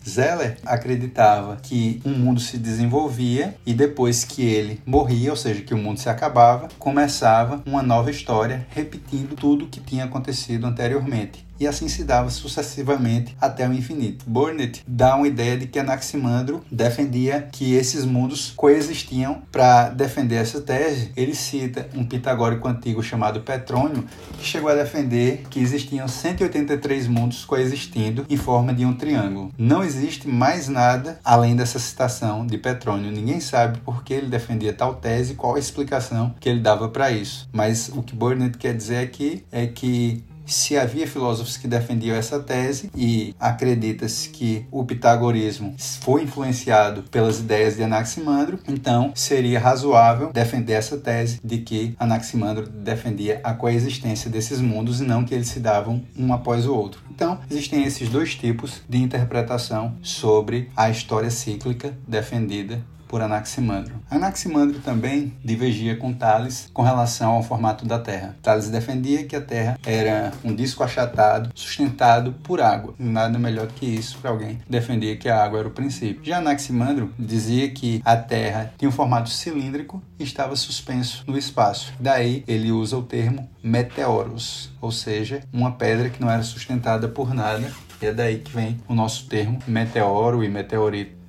Acreditava 0.64 1.56
que 1.62 2.00
um 2.04 2.12
mundo 2.12 2.40
se 2.40 2.58
desenvolvia 2.58 3.54
e 3.64 3.72
depois 3.74 4.24
que 4.24 4.42
ele 4.42 4.80
morria, 4.84 5.30
ou 5.30 5.36
seja, 5.36 5.62
que 5.62 5.74
o 5.74 5.78
mundo 5.78 5.98
se 5.98 6.08
acabava, 6.08 6.68
começava 6.78 7.62
uma 7.66 7.82
nova 7.82 8.10
história, 8.10 8.66
repetindo 8.70 9.34
tudo 9.34 9.64
o 9.64 9.68
que 9.68 9.80
tinha 9.80 10.04
acontecido 10.04 10.66
anteriormente 10.66 11.44
e 11.58 11.66
assim 11.66 11.88
se 11.88 12.04
dava 12.04 12.30
sucessivamente 12.30 13.36
até 13.40 13.68
o 13.68 13.72
infinito. 13.72 14.24
Burnett 14.26 14.82
dá 14.86 15.16
uma 15.16 15.28
ideia 15.28 15.56
de 15.56 15.66
que 15.66 15.78
Anaximandro 15.78 16.62
defendia 16.70 17.48
que 17.52 17.74
esses 17.74 18.04
mundos 18.04 18.52
coexistiam. 18.56 19.42
Para 19.50 19.90
defender 19.90 20.36
essa 20.36 20.60
tese, 20.60 21.12
ele 21.16 21.34
cita 21.34 21.88
um 21.94 22.04
pitagórico 22.04 22.66
antigo 22.68 23.02
chamado 23.02 23.40
Petrônio, 23.40 24.04
que 24.38 24.44
chegou 24.44 24.70
a 24.70 24.74
defender 24.74 25.44
que 25.50 25.60
existiam 25.60 26.08
183 26.08 27.06
mundos 27.06 27.44
coexistindo 27.44 28.26
em 28.28 28.36
forma 28.36 28.72
de 28.74 28.84
um 28.84 28.94
triângulo. 28.94 29.52
Não 29.56 29.82
existe 29.82 30.28
mais 30.28 30.68
nada 30.68 31.20
além 31.24 31.54
dessa 31.54 31.78
citação 31.78 32.46
de 32.46 32.58
Petrônio. 32.58 33.10
Ninguém 33.10 33.40
sabe 33.40 33.78
por 33.80 34.02
que 34.02 34.14
ele 34.14 34.26
defendia 34.26 34.72
tal 34.72 34.94
tese, 34.94 35.34
qual 35.34 35.56
a 35.56 35.58
explicação 35.58 36.34
que 36.40 36.48
ele 36.48 36.60
dava 36.60 36.88
para 36.88 37.10
isso. 37.10 37.48
Mas 37.52 37.88
o 37.88 38.02
que 38.02 38.14
Burnett 38.14 38.58
quer 38.58 38.74
dizer 38.74 38.98
aqui 38.98 39.44
é 39.50 39.66
que 39.66 40.24
se 40.46 40.76
havia 40.76 41.06
filósofos 41.06 41.56
que 41.56 41.68
defendiam 41.68 42.16
essa 42.16 42.40
tese 42.40 42.90
e 42.96 43.34
acredita-se 43.38 44.28
que 44.30 44.66
o 44.70 44.84
pitagorismo 44.84 45.74
foi 45.78 46.22
influenciado 46.22 47.02
pelas 47.04 47.40
ideias 47.40 47.76
de 47.76 47.82
Anaximandro, 47.82 48.58
então 48.68 49.12
seria 49.14 49.60
razoável 49.60 50.32
defender 50.32 50.74
essa 50.74 50.96
tese 50.96 51.40
de 51.42 51.58
que 51.58 51.94
Anaximandro 51.98 52.68
defendia 52.68 53.40
a 53.42 53.54
coexistência 53.54 54.30
desses 54.30 54.60
mundos 54.60 55.00
e 55.00 55.04
não 55.04 55.24
que 55.24 55.34
eles 55.34 55.48
se 55.48 55.60
davam 55.60 56.02
um 56.16 56.32
após 56.32 56.66
o 56.66 56.74
outro. 56.74 57.02
Então, 57.10 57.38
existem 57.50 57.84
esses 57.84 58.08
dois 58.08 58.34
tipos 58.34 58.82
de 58.88 58.98
interpretação 58.98 59.96
sobre 60.02 60.70
a 60.76 60.90
história 60.90 61.30
cíclica 61.30 61.96
defendida 62.06 62.82
por 63.12 63.20
Anaximandro. 63.20 63.96
Anaximandro 64.10 64.78
também 64.78 65.34
divergia 65.44 65.94
com 65.94 66.14
Tales 66.14 66.70
com 66.72 66.80
relação 66.80 67.32
ao 67.32 67.42
formato 67.42 67.84
da 67.84 67.98
Terra. 67.98 68.34
Tales 68.40 68.70
defendia 68.70 69.24
que 69.24 69.36
a 69.36 69.40
Terra 69.42 69.78
era 69.84 70.32
um 70.42 70.54
disco 70.54 70.82
achatado 70.82 71.50
sustentado 71.54 72.32
por 72.42 72.58
água. 72.58 72.94
Nada 72.98 73.38
melhor 73.38 73.66
do 73.66 73.74
que 73.74 73.84
isso 73.84 74.16
para 74.16 74.30
alguém 74.30 74.56
que 74.56 74.70
defendia 74.70 75.14
que 75.14 75.28
a 75.28 75.44
água 75.44 75.58
era 75.58 75.68
o 75.68 75.72
princípio. 75.72 76.24
Já 76.24 76.38
Anaximandro 76.38 77.12
dizia 77.18 77.68
que 77.68 78.00
a 78.02 78.16
Terra 78.16 78.72
tinha 78.78 78.88
um 78.88 78.92
formato 78.92 79.28
cilíndrico 79.28 80.02
e 80.18 80.22
estava 80.24 80.56
suspenso 80.56 81.22
no 81.26 81.36
espaço. 81.36 81.92
Daí 82.00 82.42
ele 82.48 82.72
usa 82.72 82.96
o 82.96 83.02
termo 83.02 83.46
meteoros, 83.62 84.70
ou 84.80 84.90
seja, 84.90 85.42
uma 85.52 85.72
pedra 85.72 86.08
que 86.08 86.18
não 86.18 86.30
era 86.30 86.42
sustentada 86.42 87.08
por 87.08 87.34
nada. 87.34 87.70
E 88.00 88.06
é 88.06 88.12
daí 88.12 88.38
que 88.38 88.50
vem 88.50 88.80
o 88.88 88.94
nosso 88.94 89.26
termo 89.26 89.58
meteoro 89.66 90.42
e 90.42 90.48
meteorito. 90.48 91.21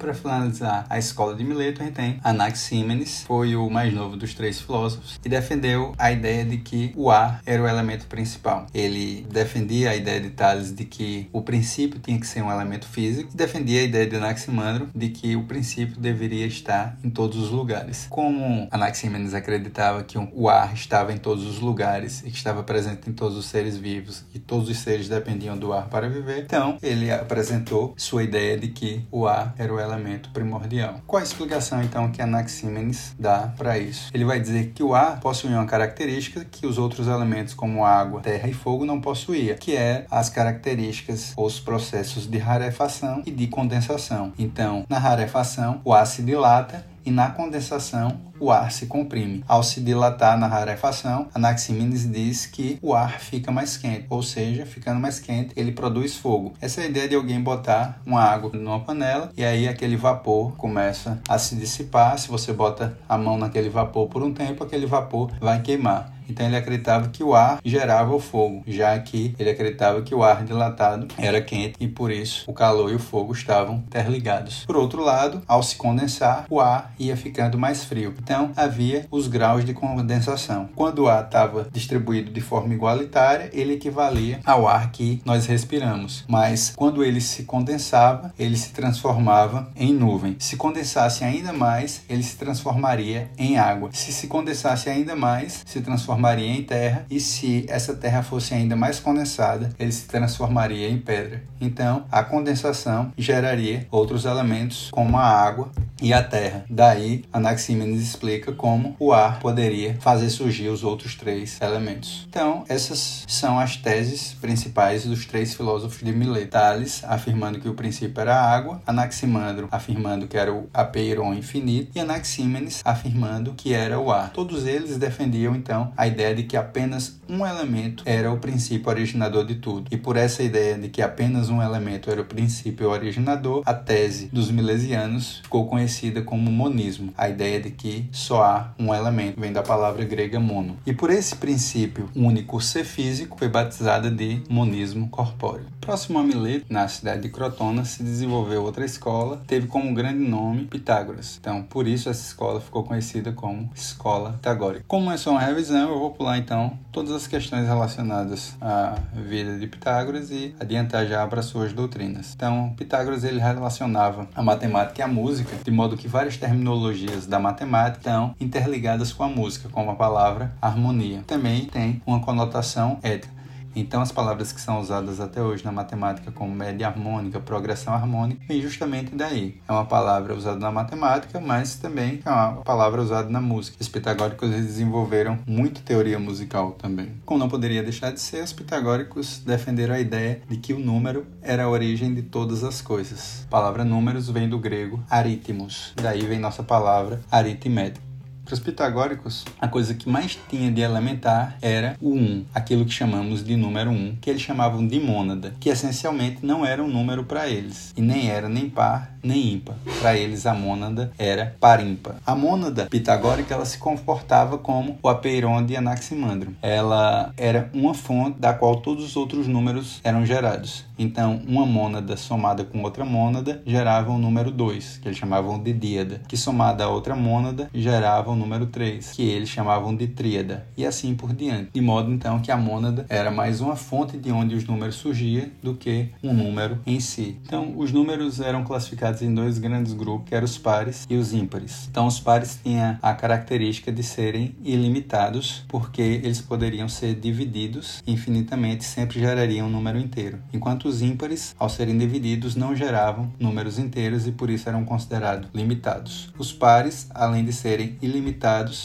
Para 0.00 0.14
finalizar 0.14 0.86
a 0.88 0.98
escola 0.98 1.34
de 1.34 1.44
Mileto, 1.44 1.82
a 1.82 2.30
Anaxímenes, 2.30 3.22
foi 3.24 3.54
o 3.54 3.68
mais 3.68 3.92
novo 3.92 4.16
dos 4.16 4.32
três 4.32 4.58
filósofos, 4.58 5.20
e 5.22 5.28
defendeu 5.28 5.92
a 5.98 6.10
ideia 6.10 6.42
de 6.42 6.56
que 6.56 6.90
o 6.96 7.10
ar 7.10 7.42
era 7.44 7.62
o 7.62 7.68
elemento 7.68 8.06
principal. 8.06 8.66
Ele 8.72 9.26
defendia 9.30 9.90
a 9.90 9.94
ideia 9.94 10.18
de 10.18 10.30
Tales 10.30 10.72
de 10.72 10.86
que 10.86 11.28
o 11.34 11.42
princípio 11.42 12.00
tinha 12.00 12.18
que 12.18 12.26
ser 12.26 12.40
um 12.40 12.50
elemento 12.50 12.88
físico, 12.88 13.30
e 13.34 13.36
defendia 13.36 13.82
a 13.82 13.84
ideia 13.84 14.06
de 14.06 14.16
Anaximandro 14.16 14.88
de 14.94 15.10
que 15.10 15.36
o 15.36 15.44
princípio 15.44 16.00
deveria 16.00 16.46
estar 16.46 16.96
em 17.04 17.10
todos 17.10 17.36
os 17.36 17.50
lugares. 17.50 18.06
Como 18.08 18.68
Anaxímenes 18.70 19.34
acreditava 19.34 20.02
que 20.02 20.16
o 20.16 20.48
ar 20.48 20.72
estava 20.72 21.12
em 21.12 21.18
todos 21.18 21.44
os 21.44 21.60
lugares 21.60 22.20
e 22.20 22.30
que 22.30 22.38
estava 22.38 22.62
presente 22.62 23.10
em 23.10 23.12
todos 23.12 23.36
os 23.36 23.44
seres 23.44 23.76
vivos 23.76 24.24
e 24.32 24.38
todos 24.38 24.70
os 24.70 24.78
seres 24.78 25.10
dependiam 25.10 25.58
do 25.58 25.74
ar 25.74 25.90
para 25.90 26.08
viver, 26.08 26.44
então 26.44 26.78
ele 26.80 27.12
apresentou 27.12 27.92
sua 27.98 28.22
ideia 28.22 28.56
de 28.56 28.68
que 28.68 29.04
o 29.10 29.26
ar 29.26 29.54
era 29.58 29.70
o 29.70 29.78
elemento 29.78 29.89
elemento 29.90 30.30
primordial. 30.30 31.00
Qual 31.06 31.20
a 31.20 31.24
explicação 31.24 31.82
então 31.82 32.10
que 32.10 32.22
Anaximenes 32.22 33.14
dá 33.18 33.52
para 33.56 33.78
isso? 33.78 34.10
Ele 34.14 34.24
vai 34.24 34.40
dizer 34.40 34.72
que 34.74 34.82
o 34.82 34.94
ar 34.94 35.20
possui 35.20 35.50
uma 35.50 35.66
característica 35.66 36.44
que 36.44 36.66
os 36.66 36.78
outros 36.78 37.08
elementos 37.08 37.54
como 37.54 37.84
água, 37.84 38.20
terra 38.20 38.48
e 38.48 38.52
fogo 38.52 38.84
não 38.84 39.00
possuía, 39.00 39.54
que 39.54 39.76
é 39.76 40.06
as 40.10 40.30
características 40.30 41.32
ou 41.36 41.46
os 41.46 41.58
processos 41.58 42.26
de 42.26 42.38
rarefação 42.38 43.22
e 43.26 43.30
de 43.30 43.46
condensação. 43.46 44.32
Então, 44.38 44.84
na 44.88 44.98
rarefação, 44.98 45.80
o 45.84 45.92
ar 45.92 46.06
se 46.06 46.22
dilata 46.22 46.84
e 47.04 47.10
na 47.10 47.30
condensação 47.30 48.20
o 48.38 48.50
ar 48.50 48.72
se 48.72 48.86
comprime. 48.86 49.44
Ao 49.46 49.62
se 49.62 49.80
dilatar 49.80 50.38
na 50.38 50.46
rarefação, 50.46 51.28
Anaximenes 51.34 52.10
diz 52.10 52.46
que 52.46 52.78
o 52.80 52.94
ar 52.94 53.20
fica 53.20 53.52
mais 53.52 53.76
quente, 53.76 54.06
ou 54.08 54.22
seja, 54.22 54.64
ficando 54.64 54.98
mais 54.98 55.20
quente, 55.20 55.52
ele 55.56 55.72
produz 55.72 56.16
fogo. 56.16 56.54
Essa 56.60 56.80
é 56.80 56.84
a 56.84 56.88
ideia 56.88 57.08
de 57.08 57.14
alguém 57.14 57.40
botar 57.40 58.00
uma 58.06 58.22
água 58.22 58.50
numa 58.54 58.80
panela 58.80 59.30
e 59.36 59.44
aí 59.44 59.68
aquele 59.68 59.96
vapor 59.96 60.52
começa 60.56 61.20
a 61.28 61.38
se 61.38 61.54
dissipar. 61.54 62.18
Se 62.18 62.28
você 62.28 62.52
bota 62.52 62.98
a 63.08 63.18
mão 63.18 63.36
naquele 63.36 63.68
vapor 63.68 64.08
por 64.08 64.22
um 64.22 64.32
tempo, 64.32 64.64
aquele 64.64 64.86
vapor 64.86 65.30
vai 65.40 65.60
queimar. 65.60 66.19
Então 66.30 66.46
ele 66.46 66.56
acreditava 66.56 67.08
que 67.08 67.24
o 67.24 67.34
ar 67.34 67.60
gerava 67.64 68.14
o 68.14 68.20
fogo, 68.20 68.62
já 68.66 68.98
que 68.98 69.34
ele 69.38 69.50
acreditava 69.50 70.02
que 70.02 70.14
o 70.14 70.22
ar 70.22 70.44
dilatado 70.44 71.08
era 71.18 71.40
quente 71.40 71.74
e 71.80 71.88
por 71.88 72.10
isso 72.10 72.44
o 72.46 72.54
calor 72.54 72.90
e 72.92 72.94
o 72.94 72.98
fogo 72.98 73.32
estavam 73.32 73.76
interligados. 73.86 74.64
Por 74.64 74.76
outro 74.76 75.02
lado, 75.02 75.42
ao 75.46 75.62
se 75.62 75.76
condensar, 75.76 76.46
o 76.48 76.60
ar 76.60 76.94
ia 76.98 77.16
ficando 77.16 77.58
mais 77.58 77.84
frio. 77.84 78.14
Então 78.22 78.52
havia 78.56 79.06
os 79.10 79.26
graus 79.26 79.64
de 79.64 79.74
condensação. 79.74 80.68
Quando 80.74 81.00
o 81.00 81.08
ar 81.08 81.24
estava 81.24 81.68
distribuído 81.72 82.30
de 82.30 82.40
forma 82.40 82.72
igualitária, 82.72 83.50
ele 83.52 83.74
equivalia 83.74 84.40
ao 84.44 84.68
ar 84.68 84.92
que 84.92 85.20
nós 85.24 85.46
respiramos. 85.46 86.24
Mas 86.28 86.72
quando 86.76 87.04
ele 87.04 87.20
se 87.20 87.42
condensava, 87.42 88.32
ele 88.38 88.56
se 88.56 88.70
transformava 88.70 89.70
em 89.76 89.92
nuvem. 89.92 90.36
Se 90.38 90.56
condensasse 90.56 91.24
ainda 91.24 91.52
mais, 91.52 92.02
ele 92.08 92.22
se 92.22 92.36
transformaria 92.36 93.30
em 93.36 93.58
água. 93.58 93.90
Se 93.92 94.12
se 94.12 94.26
condensasse 94.26 94.88
ainda 94.88 95.16
mais, 95.16 95.62
se 95.66 95.80
transformaria 95.80 96.19
em 96.38 96.62
terra. 96.62 97.06
E 97.10 97.18
se 97.18 97.64
essa 97.68 97.94
terra 97.94 98.22
fosse 98.22 98.54
ainda 98.54 98.76
mais 98.76 99.00
condensada, 99.00 99.70
ele 99.78 99.92
se 99.92 100.06
transformaria 100.06 100.88
em 100.88 100.98
pedra. 100.98 101.42
Então, 101.60 102.04
a 102.10 102.22
condensação 102.22 103.12
geraria 103.16 103.86
outros 103.90 104.24
elementos 104.24 104.88
como 104.90 105.16
a 105.16 105.24
água 105.24 105.70
e 106.00 106.12
a 106.12 106.22
terra. 106.22 106.64
Daí, 106.68 107.24
Anaximenes 107.32 108.02
explica 108.02 108.52
como 108.52 108.96
o 108.98 109.12
ar 109.12 109.38
poderia 109.38 109.96
fazer 110.00 110.30
surgir 110.30 110.68
os 110.68 110.84
outros 110.84 111.14
três 111.14 111.60
elementos. 111.60 112.26
Então, 112.28 112.64
essas 112.68 113.24
são 113.26 113.58
as 113.58 113.76
teses 113.76 114.34
principais 114.40 115.04
dos 115.04 115.26
três 115.26 115.54
filósofos 115.54 116.02
de 116.02 116.12
Mileto. 116.12 116.50
Tales 116.50 117.02
afirmando 117.04 117.60
que 117.60 117.68
o 117.68 117.74
princípio 117.74 118.20
era 118.20 118.34
a 118.34 118.54
água, 118.54 118.82
Anaximandro 118.86 119.68
afirmando 119.70 120.26
que 120.26 120.36
era 120.36 120.52
o 120.52 120.68
apeiron 120.74 121.32
infinito 121.32 121.92
e 121.94 122.00
Anaxímenes 122.00 122.82
afirmando 122.84 123.54
que 123.54 123.72
era 123.72 123.98
o 123.98 124.10
ar. 124.10 124.30
Todos 124.32 124.66
eles 124.66 124.98
defendiam 124.98 125.54
então 125.54 125.92
a 125.96 126.06
ideia 126.10 126.34
de 126.34 126.42
que 126.42 126.56
apenas 126.56 127.18
um 127.28 127.46
elemento 127.46 128.02
era 128.06 128.30
o 128.30 128.38
princípio 128.38 128.90
originador 128.90 129.46
de 129.46 129.54
tudo. 129.56 129.88
E 129.90 129.96
por 129.96 130.16
essa 130.16 130.42
ideia 130.42 130.76
de 130.76 130.88
que 130.88 131.00
apenas 131.00 131.48
um 131.48 131.62
elemento 131.62 132.10
era 132.10 132.20
o 132.20 132.24
princípio 132.24 132.90
originador, 132.90 133.62
a 133.64 133.72
tese 133.72 134.26
dos 134.32 134.50
milesianos 134.50 135.40
ficou 135.42 135.66
conhecida 135.66 136.22
como 136.22 136.50
monismo, 136.50 137.12
a 137.16 137.28
ideia 137.28 137.60
de 137.60 137.70
que 137.70 138.08
só 138.12 138.42
há 138.42 138.74
um 138.78 138.94
elemento, 138.94 139.40
vem 139.40 139.52
da 139.52 139.62
palavra 139.62 140.04
grega 140.04 140.40
mono. 140.40 140.76
E 140.84 140.92
por 140.92 141.10
esse 141.10 141.36
princípio 141.36 142.08
único 142.14 142.60
ser 142.60 142.84
físico, 142.84 143.38
foi 143.38 143.48
batizada 143.48 144.10
de 144.10 144.42
monismo 144.48 145.08
corpóreo. 145.08 145.66
Próximo 145.80 146.18
a 146.18 146.22
Mileto, 146.22 146.66
na 146.68 146.86
cidade 146.88 147.22
de 147.22 147.28
Crotona, 147.28 147.84
se 147.84 148.02
desenvolveu 148.02 148.62
outra 148.62 148.84
escola, 148.84 149.42
teve 149.46 149.66
como 149.66 149.94
grande 149.94 150.24
nome 150.24 150.66
Pitágoras. 150.66 151.38
Então, 151.40 151.62
por 151.62 151.86
isso 151.86 152.08
essa 152.08 152.26
escola 152.26 152.60
ficou 152.60 152.84
conhecida 152.84 153.32
como 153.32 153.70
Escola 153.74 154.32
Pitagórica. 154.32 154.84
Como 154.86 155.10
é 155.10 155.16
só 155.16 155.30
uma 155.30 155.40
revisão, 155.40 155.89
eu 155.90 155.98
vou 155.98 156.10
pular 156.10 156.38
então 156.38 156.78
todas 156.92 157.12
as 157.12 157.26
questões 157.26 157.66
relacionadas 157.66 158.56
à 158.60 158.96
vida 159.14 159.58
de 159.58 159.66
Pitágoras 159.66 160.30
e 160.30 160.54
adiantar 160.58 161.06
já 161.06 161.26
para 161.26 161.42
suas 161.42 161.72
doutrinas. 161.72 162.32
Então, 162.34 162.72
Pitágoras 162.76 163.24
ele 163.24 163.40
relacionava 163.40 164.28
a 164.34 164.42
matemática 164.42 165.00
e 165.00 165.02
a 165.02 165.08
música, 165.08 165.56
de 165.62 165.70
modo 165.70 165.96
que 165.96 166.08
várias 166.08 166.36
terminologias 166.36 167.26
da 167.26 167.38
matemática 167.38 167.98
estão 167.98 168.34
interligadas 168.40 169.12
com 169.12 169.22
a 169.22 169.28
música, 169.28 169.68
como 169.68 169.90
a 169.90 169.94
palavra 169.94 170.52
harmonia. 170.60 171.22
Também 171.26 171.66
tem 171.66 172.02
uma 172.06 172.20
conotação 172.20 172.98
ética. 173.02 173.39
Então, 173.74 174.02
as 174.02 174.12
palavras 174.12 174.52
que 174.52 174.60
são 174.60 174.80
usadas 174.80 175.20
até 175.20 175.42
hoje 175.42 175.64
na 175.64 175.72
matemática 175.72 176.30
como 176.32 176.54
média 176.54 176.88
harmônica, 176.88 177.40
progressão 177.40 177.94
harmônica, 177.94 178.42
vem 178.48 178.60
justamente 178.60 179.14
daí. 179.14 179.60
É 179.68 179.72
uma 179.72 179.84
palavra 179.84 180.34
usada 180.34 180.58
na 180.58 180.70
matemática, 180.70 181.40
mas 181.40 181.76
também 181.76 182.20
é 182.24 182.30
uma 182.30 182.56
palavra 182.62 183.00
usada 183.02 183.28
na 183.28 183.40
música. 183.40 183.76
Os 183.80 183.88
pitagóricos 183.88 184.50
desenvolveram 184.50 185.38
muito 185.46 185.82
teoria 185.82 186.18
musical 186.18 186.72
também. 186.72 187.12
Como 187.24 187.38
não 187.38 187.48
poderia 187.48 187.82
deixar 187.82 188.12
de 188.12 188.20
ser, 188.20 188.42
os 188.42 188.52
pitagóricos 188.52 189.38
defenderam 189.38 189.94
a 189.94 190.00
ideia 190.00 190.42
de 190.48 190.56
que 190.56 190.72
o 190.72 190.78
número 190.78 191.26
era 191.42 191.64
a 191.64 191.68
origem 191.68 192.14
de 192.14 192.22
todas 192.22 192.64
as 192.64 192.80
coisas. 192.80 193.44
A 193.46 193.50
palavra 193.50 193.84
números 193.84 194.28
vem 194.28 194.48
do 194.48 194.58
grego 194.58 195.02
aritmos, 195.08 195.92
daí 195.96 196.22
vem 196.22 196.38
nossa 196.38 196.62
palavra 196.62 197.20
aritmética. 197.30 198.09
Para 198.50 198.54
os 198.54 198.60
pitagóricos, 198.60 199.44
a 199.60 199.68
coisa 199.68 199.94
que 199.94 200.08
mais 200.08 200.36
tinha 200.48 200.72
de 200.72 200.80
elementar 200.80 201.56
era 201.62 201.96
o 202.00 202.12
1, 202.12 202.46
aquilo 202.52 202.84
que 202.84 202.90
chamamos 202.90 203.44
de 203.44 203.54
número 203.54 203.92
1, 203.92 204.16
que 204.20 204.28
eles 204.28 204.42
chamavam 204.42 204.84
de 204.84 204.98
mônada, 204.98 205.54
que 205.60 205.68
essencialmente 205.68 206.44
não 206.44 206.66
era 206.66 206.82
um 206.82 206.88
número 206.88 207.22
para 207.22 207.48
eles, 207.48 207.94
e 207.96 208.02
nem 208.02 208.28
era 208.28 208.48
nem 208.48 208.68
par 208.68 209.12
nem 209.22 209.52
ímpar. 209.52 209.76
Para 210.00 210.16
eles, 210.16 210.46
a 210.46 210.54
mônada 210.54 211.12
era 211.18 211.56
par-ímpar. 211.60 212.16
A 212.26 212.34
mônada 212.34 212.86
pitagórica 212.86 213.54
ela 213.54 213.64
se 213.64 213.78
comportava 213.78 214.58
como 214.58 214.98
o 215.02 215.08
apeiron 215.08 215.64
de 215.64 215.76
Anaximandro. 215.76 216.54
Ela 216.62 217.32
era 217.36 217.70
uma 217.72 217.94
fonte 217.94 218.38
da 218.38 218.52
qual 218.52 218.76
todos 218.76 219.04
os 219.04 219.16
outros 219.16 219.46
números 219.46 220.00
eram 220.02 220.24
gerados. 220.24 220.84
Então, 220.98 221.40
uma 221.46 221.64
mônada 221.64 222.16
somada 222.16 222.64
com 222.64 222.82
outra 222.82 223.04
mônada 223.04 223.62
gerava 223.66 224.10
o 224.10 224.18
número 224.18 224.50
2, 224.50 224.98
que 224.98 225.08
eles 225.08 225.18
chamavam 225.18 225.58
de 225.58 225.72
díada, 225.72 226.20
que 226.28 226.36
somada 226.36 226.84
a 226.84 226.88
outra 226.88 227.16
mônada 227.16 227.70
gerava 227.74 228.30
o 228.30 228.36
número 228.40 228.66
3, 228.66 229.12
que 229.12 229.22
eles 229.22 229.48
chamavam 229.48 229.94
de 229.94 230.08
tríada, 230.08 230.66
e 230.76 230.84
assim 230.84 231.14
por 231.14 231.32
diante. 231.32 231.70
De 231.72 231.80
modo 231.80 232.10
então 232.12 232.40
que 232.40 232.50
a 232.50 232.56
mônada 232.56 233.06
era 233.08 233.30
mais 233.30 233.60
uma 233.60 233.76
fonte 233.76 234.16
de 234.16 234.32
onde 234.32 234.54
os 234.54 234.64
números 234.64 234.96
surgiam 234.96 235.46
do 235.62 235.74
que 235.74 236.08
um 236.22 236.32
número 236.32 236.78
em 236.86 236.98
si. 236.98 237.38
Então, 237.44 237.74
os 237.76 237.92
números 237.92 238.40
eram 238.40 238.64
classificados 238.64 239.22
em 239.22 239.32
dois 239.34 239.58
grandes 239.58 239.92
grupos, 239.92 240.28
que 240.28 240.34
eram 240.34 240.44
os 240.44 240.58
pares 240.58 241.06
e 241.08 241.16
os 241.16 241.32
ímpares. 241.32 241.86
Então, 241.90 242.06
os 242.06 242.18
pares 242.18 242.58
tinham 242.62 242.98
a 243.00 243.14
característica 243.14 243.92
de 243.92 244.02
serem 244.02 244.54
ilimitados, 244.64 245.64
porque 245.68 246.02
eles 246.02 246.40
poderiam 246.40 246.88
ser 246.88 247.14
divididos 247.14 248.02
infinitamente, 248.06 248.84
sempre 248.84 249.20
gerariam 249.20 249.66
um 249.66 249.70
número 249.70 249.98
inteiro, 249.98 250.38
enquanto 250.52 250.86
os 250.86 251.02
ímpares, 251.02 251.54
ao 251.58 251.68
serem 251.68 251.96
divididos, 251.98 252.56
não 252.56 252.74
geravam 252.74 253.32
números 253.38 253.78
inteiros 253.78 254.26
e 254.26 254.32
por 254.32 254.50
isso 254.50 254.68
eram 254.68 254.84
considerados 254.84 255.48
limitados. 255.54 256.32
Os 256.38 256.52
pares, 256.52 257.08
além 257.14 257.44
de 257.44 257.52
serem 257.52 257.96
ilimitados, 258.00 258.29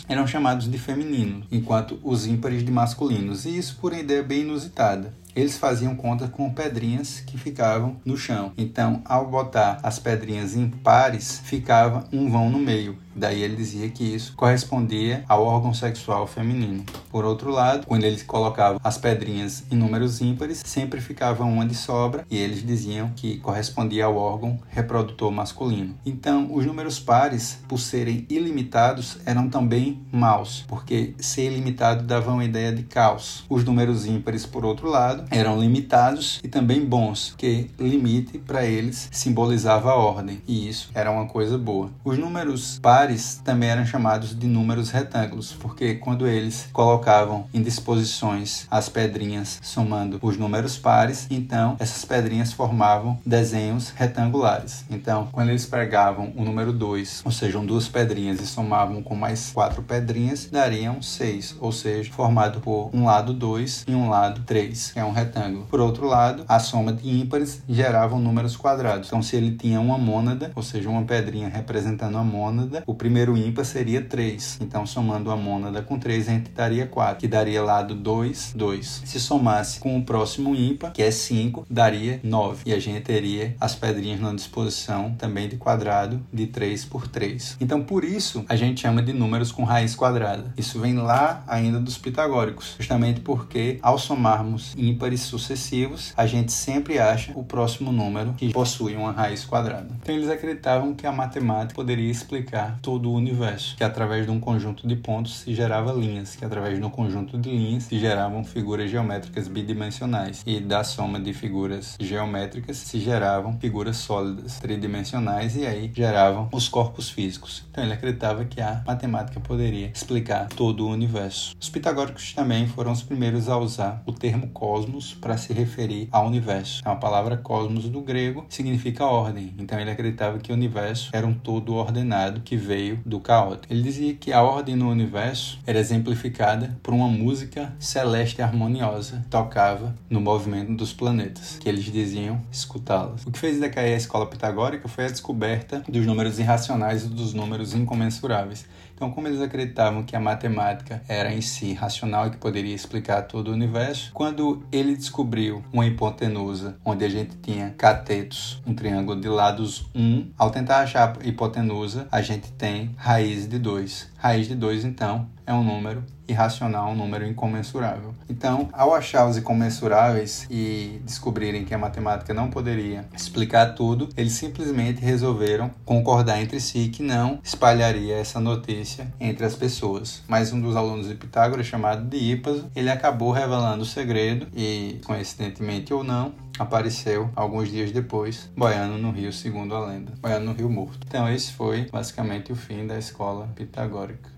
eram 0.08 0.26
chamados 0.26 0.70
de 0.70 0.78
femininos, 0.78 1.46
enquanto 1.52 2.00
os 2.04 2.26
ímpares 2.26 2.64
de 2.64 2.72
masculinos, 2.72 3.46
e 3.46 3.58
isso 3.58 3.78
por 3.80 3.94
ideia 3.94 4.24
bem 4.24 4.42
inusitada 4.42 5.14
eles 5.36 5.58
faziam 5.58 5.96
conta 5.96 6.28
com 6.30 6.50
pedrinhas 6.50 7.20
que 7.20 7.38
ficavam 7.38 7.98
no 8.06 8.16
chão. 8.16 8.54
Então, 8.58 9.02
ao 9.04 9.30
botar 9.30 9.80
as 9.84 10.00
pedrinhas 10.00 10.56
em 10.56 10.70
pares, 10.70 11.42
ficava 11.44 12.08
um 12.12 12.30
vão 12.30 12.50
no 12.50 12.58
meio. 12.58 12.98
Daí 13.16 13.42
ele 13.42 13.56
dizia 13.56 13.90
que 13.90 14.04
isso 14.04 14.34
correspondia 14.36 15.24
ao 15.30 15.44
órgão 15.46 15.74
sexual 15.74 16.28
feminino. 16.28 16.84
Por 17.10 17.24
outro 17.24 17.50
lado, 17.50 17.88
quando 17.88 18.04
eles 18.04 18.24
colocavam 18.24 18.80
as 18.84 18.98
pedrinhas 18.98 19.64
em 19.72 19.76
números 19.76 20.20
ímpares, 20.20 20.62
sempre 20.66 21.00
ficava 21.00 21.46
uma 21.46 21.66
de 21.66 21.74
sobra 21.74 22.26
e 22.30 22.38
eles 22.38 22.66
diziam 22.66 23.12
que 23.16 23.38
correspondia 23.38 24.06
ao 24.06 24.18
órgão 24.18 24.60
reprodutor 24.68 25.32
masculino. 25.32 25.96
Então, 26.06 26.54
os 26.54 26.66
números 26.66 27.00
pares, 27.00 27.60
por 27.68 27.80
serem 27.80 28.26
ilimitados, 28.30 29.18
eram 29.26 29.50
também 29.50 30.02
maus, 30.12 30.66
porque 30.68 31.14
ser 31.18 31.52
ilimitado 31.52 32.04
dava 32.04 32.32
uma 32.32 32.44
ideia 32.44 32.74
de 32.74 32.84
caos. 32.84 33.46
Os 33.50 33.64
números 33.64 34.06
ímpares, 34.06 34.46
por 34.46 34.66
outro 34.66 34.90
lado, 34.90 35.24
eram 35.32 35.60
limitados 35.60 36.42
e 36.44 36.48
também 36.48 36.86
bons, 36.86 37.34
que 37.38 37.70
limite 37.80 38.38
para 38.40 38.66
eles 38.66 39.08
simbolizava 39.12 39.92
a 39.92 39.96
ordem, 39.96 40.42
e 40.48 40.68
isso 40.68 40.90
era 40.94 41.12
uma 41.12 41.28
coisa 41.28 41.58
boa. 41.58 41.92
Os 42.04 42.18
números 42.18 42.80
pares 42.82 43.05
também 43.44 43.70
eram 43.70 43.86
chamados 43.86 44.38
de 44.38 44.48
números 44.48 44.90
retângulos, 44.90 45.52
porque 45.54 45.96
quando 45.96 46.28
eles 46.28 46.70
colocavam 46.72 47.48
em 47.54 47.62
disposições 47.62 48.66
as 48.72 48.88
pedrinhas 48.90 49.60
somando 49.62 50.18
os 50.22 50.38
números 50.38 50.78
pares, 50.78 51.28
então 51.30 51.76
essas 51.80 52.06
pedrinhas 52.06 52.54
formavam 52.54 53.20
desenhos 53.26 53.90
retangulares. 53.90 54.86
Então, 54.90 55.28
quando 55.32 55.50
eles 55.50 55.66
pegavam 55.66 56.32
o 56.36 56.44
número 56.44 56.72
2, 56.72 57.22
ou 57.26 57.32
seja, 57.32 57.60
duas 57.60 57.88
pedrinhas 57.88 58.40
e 58.40 58.48
somavam 58.48 59.02
com 59.02 59.16
mais 59.16 59.52
quatro 59.52 59.82
pedrinhas, 59.82 60.50
dariam 60.52 61.02
6, 61.02 61.58
ou 61.60 61.72
seja, 61.72 62.12
formado 62.12 62.60
por 62.60 62.90
um 62.94 63.06
lado 63.06 63.34
2 63.34 63.86
e 63.88 63.96
um 63.96 64.10
lado 64.10 64.42
3, 64.46 64.92
que 64.94 65.00
é 65.00 65.06
um 65.06 65.12
retângulo. 65.12 65.66
Por 65.66 65.80
outro 65.80 66.08
lado, 66.08 66.44
a 66.48 66.60
soma 66.60 66.94
de 66.94 67.10
ímpares 67.10 67.62
gerava 67.68 68.16
números 68.18 68.56
quadrados. 68.56 69.08
Então, 69.08 69.22
se 69.22 69.36
ele 69.36 69.56
tinha 69.56 69.80
uma 69.80 69.98
mônada, 69.98 70.52
ou 70.56 70.64
seja, 70.64 70.90
uma 70.90 71.04
pedrinha 71.04 71.48
representando 71.48 72.18
a 72.18 72.24
mônada, 72.24 72.84
o 72.86 72.95
primeiro 72.96 73.38
ímpar 73.38 73.66
seria 73.66 74.02
3. 74.02 74.60
Então, 74.62 74.86
somando 74.86 75.32
a 75.32 75.36
mônada 75.36 75.82
com 75.82 76.00
3, 76.00 76.28
a 76.28 76.32
gente 76.32 76.52
daria 76.52 76.88
4, 76.88 77.18
que 77.18 77.28
daria 77.28 77.62
lado 77.62 77.96
2, 77.96 78.54
2. 78.56 79.04
Se 79.06 79.20
somasse 79.20 79.80
com 79.80 79.98
o 79.98 80.04
próximo 80.04 80.56
ímpar, 80.56 80.92
que 80.92 81.02
é 81.02 81.12
5, 81.12 81.66
daria 81.70 82.20
9. 82.24 82.64
E 82.66 82.74
a 82.74 82.80
gente 82.80 83.02
teria 83.02 83.56
as 83.60 83.76
pedrinhas 83.76 84.20
na 84.20 84.34
disposição 84.34 85.14
também 85.18 85.48
de 85.48 85.58
quadrado 85.58 86.22
de 86.32 86.48
3 86.48 86.86
por 86.86 87.08
3. 87.08 87.58
Então, 87.60 87.84
por 87.84 88.04
isso, 88.04 88.46
a 88.48 88.56
gente 88.56 88.82
chama 88.82 89.02
de 89.02 89.14
números 89.14 89.52
com 89.52 89.64
raiz 89.64 89.96
quadrada. 89.96 90.54
Isso 90.58 90.80
vem 90.80 90.96
lá 90.96 91.44
ainda 91.48 91.80
dos 91.80 91.98
pitagóricos, 91.98 92.76
justamente 92.78 93.22
porque 93.22 93.80
ao 93.82 93.98
somarmos 93.98 94.74
ímpares 94.78 95.22
sucessivos, 95.22 96.14
a 96.16 96.26
gente 96.26 96.52
sempre 96.52 97.00
acha 97.00 97.32
o 97.36 97.44
próximo 97.44 97.92
número 97.92 98.34
que 98.34 98.52
possui 98.52 98.96
uma 98.96 99.12
raiz 99.12 99.46
quadrada. 99.46 99.90
Então 100.02 100.16
eles 100.16 100.30
acreditavam 100.30 100.94
que 100.94 101.08
a 101.08 101.12
matemática 101.12 101.76
poderia 101.76 102.10
explicar 102.10 102.80
todo 102.86 103.10
o 103.10 103.16
universo, 103.16 103.76
que 103.76 103.84
através 103.84 104.28
de 104.28 104.32
um 104.32 104.40
conjunto 104.40 104.88
de 104.88 104.96
pontos 104.96 105.40
se 105.40 105.56
gerava 105.56 105.92
linhas, 105.92 106.36
que 106.36 106.46
através 106.46 106.78
de 106.78 106.86
um 106.86 106.90
conjunto 106.92 107.36
de 107.36 107.50
linhas 107.50 107.86
se 107.86 107.98
geravam 107.98 108.44
figuras 108.44 108.92
geométricas 108.92 109.48
bidimensionais 109.48 110.44
e 110.46 110.60
da 110.60 110.84
soma 110.84 111.20
de 111.20 111.34
figuras 111.34 111.98
geométricas 112.00 112.78
se 112.78 113.00
geravam 113.00 113.58
figuras 113.60 113.98
sólidas 113.98 114.60
tridimensionais 114.60 115.56
e 115.56 115.66
aí 115.66 115.92
geravam 115.96 116.48
os 116.54 116.70
corpos 116.70 117.10
físicos. 117.10 117.64
Então 117.72 117.84
ele 117.84 117.94
acreditava 117.94 118.46
que 118.46 118.62
a 118.62 118.84
matemática 118.86 119.40
poderia 119.40 119.88
explicar 119.88 120.48
todo 120.50 120.86
o 120.86 120.92
universo. 120.92 121.56
Os 121.60 121.72
pitagóricos 121.72 122.34
também 122.34 122.68
foram 122.68 122.92
os 122.92 123.02
primeiros 123.02 123.50
a 123.50 123.58
usar 123.58 124.04
o 124.06 124.14
termo 124.14 124.50
cosmos 124.50 125.12
para 125.16 125.38
se 125.38 125.54
referir 125.54 126.08
ao 126.12 126.28
universo. 126.28 126.84
É 126.86 126.92
a 126.92 126.96
palavra 126.96 127.36
cosmos 127.36 127.90
do 127.90 128.02
grego 128.02 128.46
significa 128.48 129.06
ordem. 129.06 129.56
Então 129.58 129.80
ele 129.80 129.90
acreditava 129.90 130.38
que 130.38 130.52
o 130.52 130.56
universo 130.56 131.10
era 131.12 131.26
um 131.26 131.34
todo 131.34 131.74
ordenado 131.74 132.42
que 132.42 132.56
veio 132.56 132.75
do 133.06 133.20
caótico. 133.20 133.74
Ele 133.74 133.82
dizia 133.82 134.14
que 134.14 134.32
a 134.32 134.42
ordem 134.42 134.76
no 134.76 134.90
universo 134.90 135.60
era 135.66 135.80
exemplificada 135.80 136.78
por 136.84 136.94
uma 136.94 137.08
música 137.08 137.74
celeste 137.80 138.42
harmoniosa 138.42 139.26
tocava 139.30 139.96
no 140.10 140.22
movimento 140.22 140.74
dos 140.74 140.94
planetas, 140.94 141.58
que 141.60 141.70
eles 141.70 141.86
diziam 141.86 142.42
escutá-las. 142.52 143.26
O 143.26 143.32
que 143.32 143.40
fez 143.40 143.60
decair 143.60 143.94
a 143.94 143.98
escola 143.98 144.26
pitagórica 144.26 144.88
foi 144.88 145.06
a 145.06 145.10
descoberta 145.10 145.84
dos 145.88 146.06
números 146.06 146.40
irracionais 146.40 147.06
e 147.06 147.08
dos 147.08 147.34
números 147.34 147.74
incomensuráveis. 147.74 148.66
Então, 148.96 149.12
como 149.12 149.28
eles 149.28 149.42
acreditavam 149.42 150.04
que 150.04 150.16
a 150.16 150.20
matemática 150.22 151.04
era 151.08 151.34
em 151.34 151.42
si 151.42 151.74
racional 151.74 152.28
e 152.28 152.30
que 152.32 152.38
poderia 152.38 152.74
explicar 152.74 153.24
todo 153.24 153.50
o 153.50 153.54
universo, 153.54 154.12
quando 154.14 154.64
ele 154.72 154.96
descobriu 154.96 155.62
uma 155.74 155.86
hipotenusa 155.86 156.78
onde 156.84 157.04
a 157.04 157.10
gente 157.10 157.36
tinha 157.38 157.76
catetos, 157.78 158.62
um 158.66 158.74
triângulo 158.74 159.20
de 159.20 159.28
lados 159.28 159.86
1, 159.94 160.32
ao 160.38 160.50
tentar 160.50 160.80
achar 160.80 161.18
a 161.22 161.28
hipotenusa, 161.28 162.08
a 162.10 162.22
gente 162.22 162.52
tem 162.54 162.92
raiz 162.96 163.48
de 163.48 163.60
2 163.60 164.15
Raiz 164.26 164.48
de 164.48 164.56
2, 164.56 164.86
então, 164.86 165.30
é 165.46 165.54
um 165.54 165.64
número 165.64 166.04
irracional, 166.28 166.90
um 166.90 166.96
número 166.96 167.28
incomensurável. 167.28 168.16
Então, 168.28 168.70
ao 168.74 168.96
achar 168.96 169.28
os 169.28 169.38
incomensuráveis 169.38 170.48
e 170.50 171.00
descobrirem 171.06 171.64
que 171.64 171.76
a 171.76 171.78
matemática 171.78 172.34
não 172.34 172.50
poderia 172.50 173.06
explicar 173.16 173.76
tudo, 173.76 174.10
eles 174.18 174.34
simplesmente 174.34 175.00
resolveram 175.00 175.70
concordar 175.86 176.42
entre 176.42 176.60
si 176.60 176.90
que 176.90 177.04
não 177.04 177.40
espalharia 177.44 178.16
essa 178.16 178.40
notícia 178.40 179.08
entre 179.20 179.46
as 179.46 179.56
pessoas. 179.56 180.24
Mas 180.28 180.52
um 180.52 180.60
dos 180.60 180.76
alunos 180.76 181.08
de 181.08 181.14
Pitágoras, 181.14 181.68
chamado 181.68 182.10
Dípaso, 182.10 182.66
ele 182.76 182.90
acabou 182.90 183.32
revelando 183.32 183.84
o 183.84 183.86
segredo 183.86 184.48
e, 184.56 185.00
coincidentemente 185.06 185.94
ou 185.94 186.04
não, 186.04 186.34
apareceu 186.58 187.30
alguns 187.36 187.70
dias 187.70 187.92
depois, 187.92 188.50
boiando 188.56 188.98
no 188.98 189.12
rio, 189.12 189.32
segundo 189.32 189.76
a 189.76 189.86
lenda, 189.86 190.14
boiando 190.22 190.46
no 190.46 190.54
rio 190.54 190.70
morto. 190.70 191.00
Então 191.08 191.30
esse 191.30 191.52
foi 191.54 191.88
basicamente 191.92 192.52
o 192.52 192.56
fim 192.56 192.86
da 192.88 192.98
escola 192.98 193.48
pitagórica. 193.56 194.30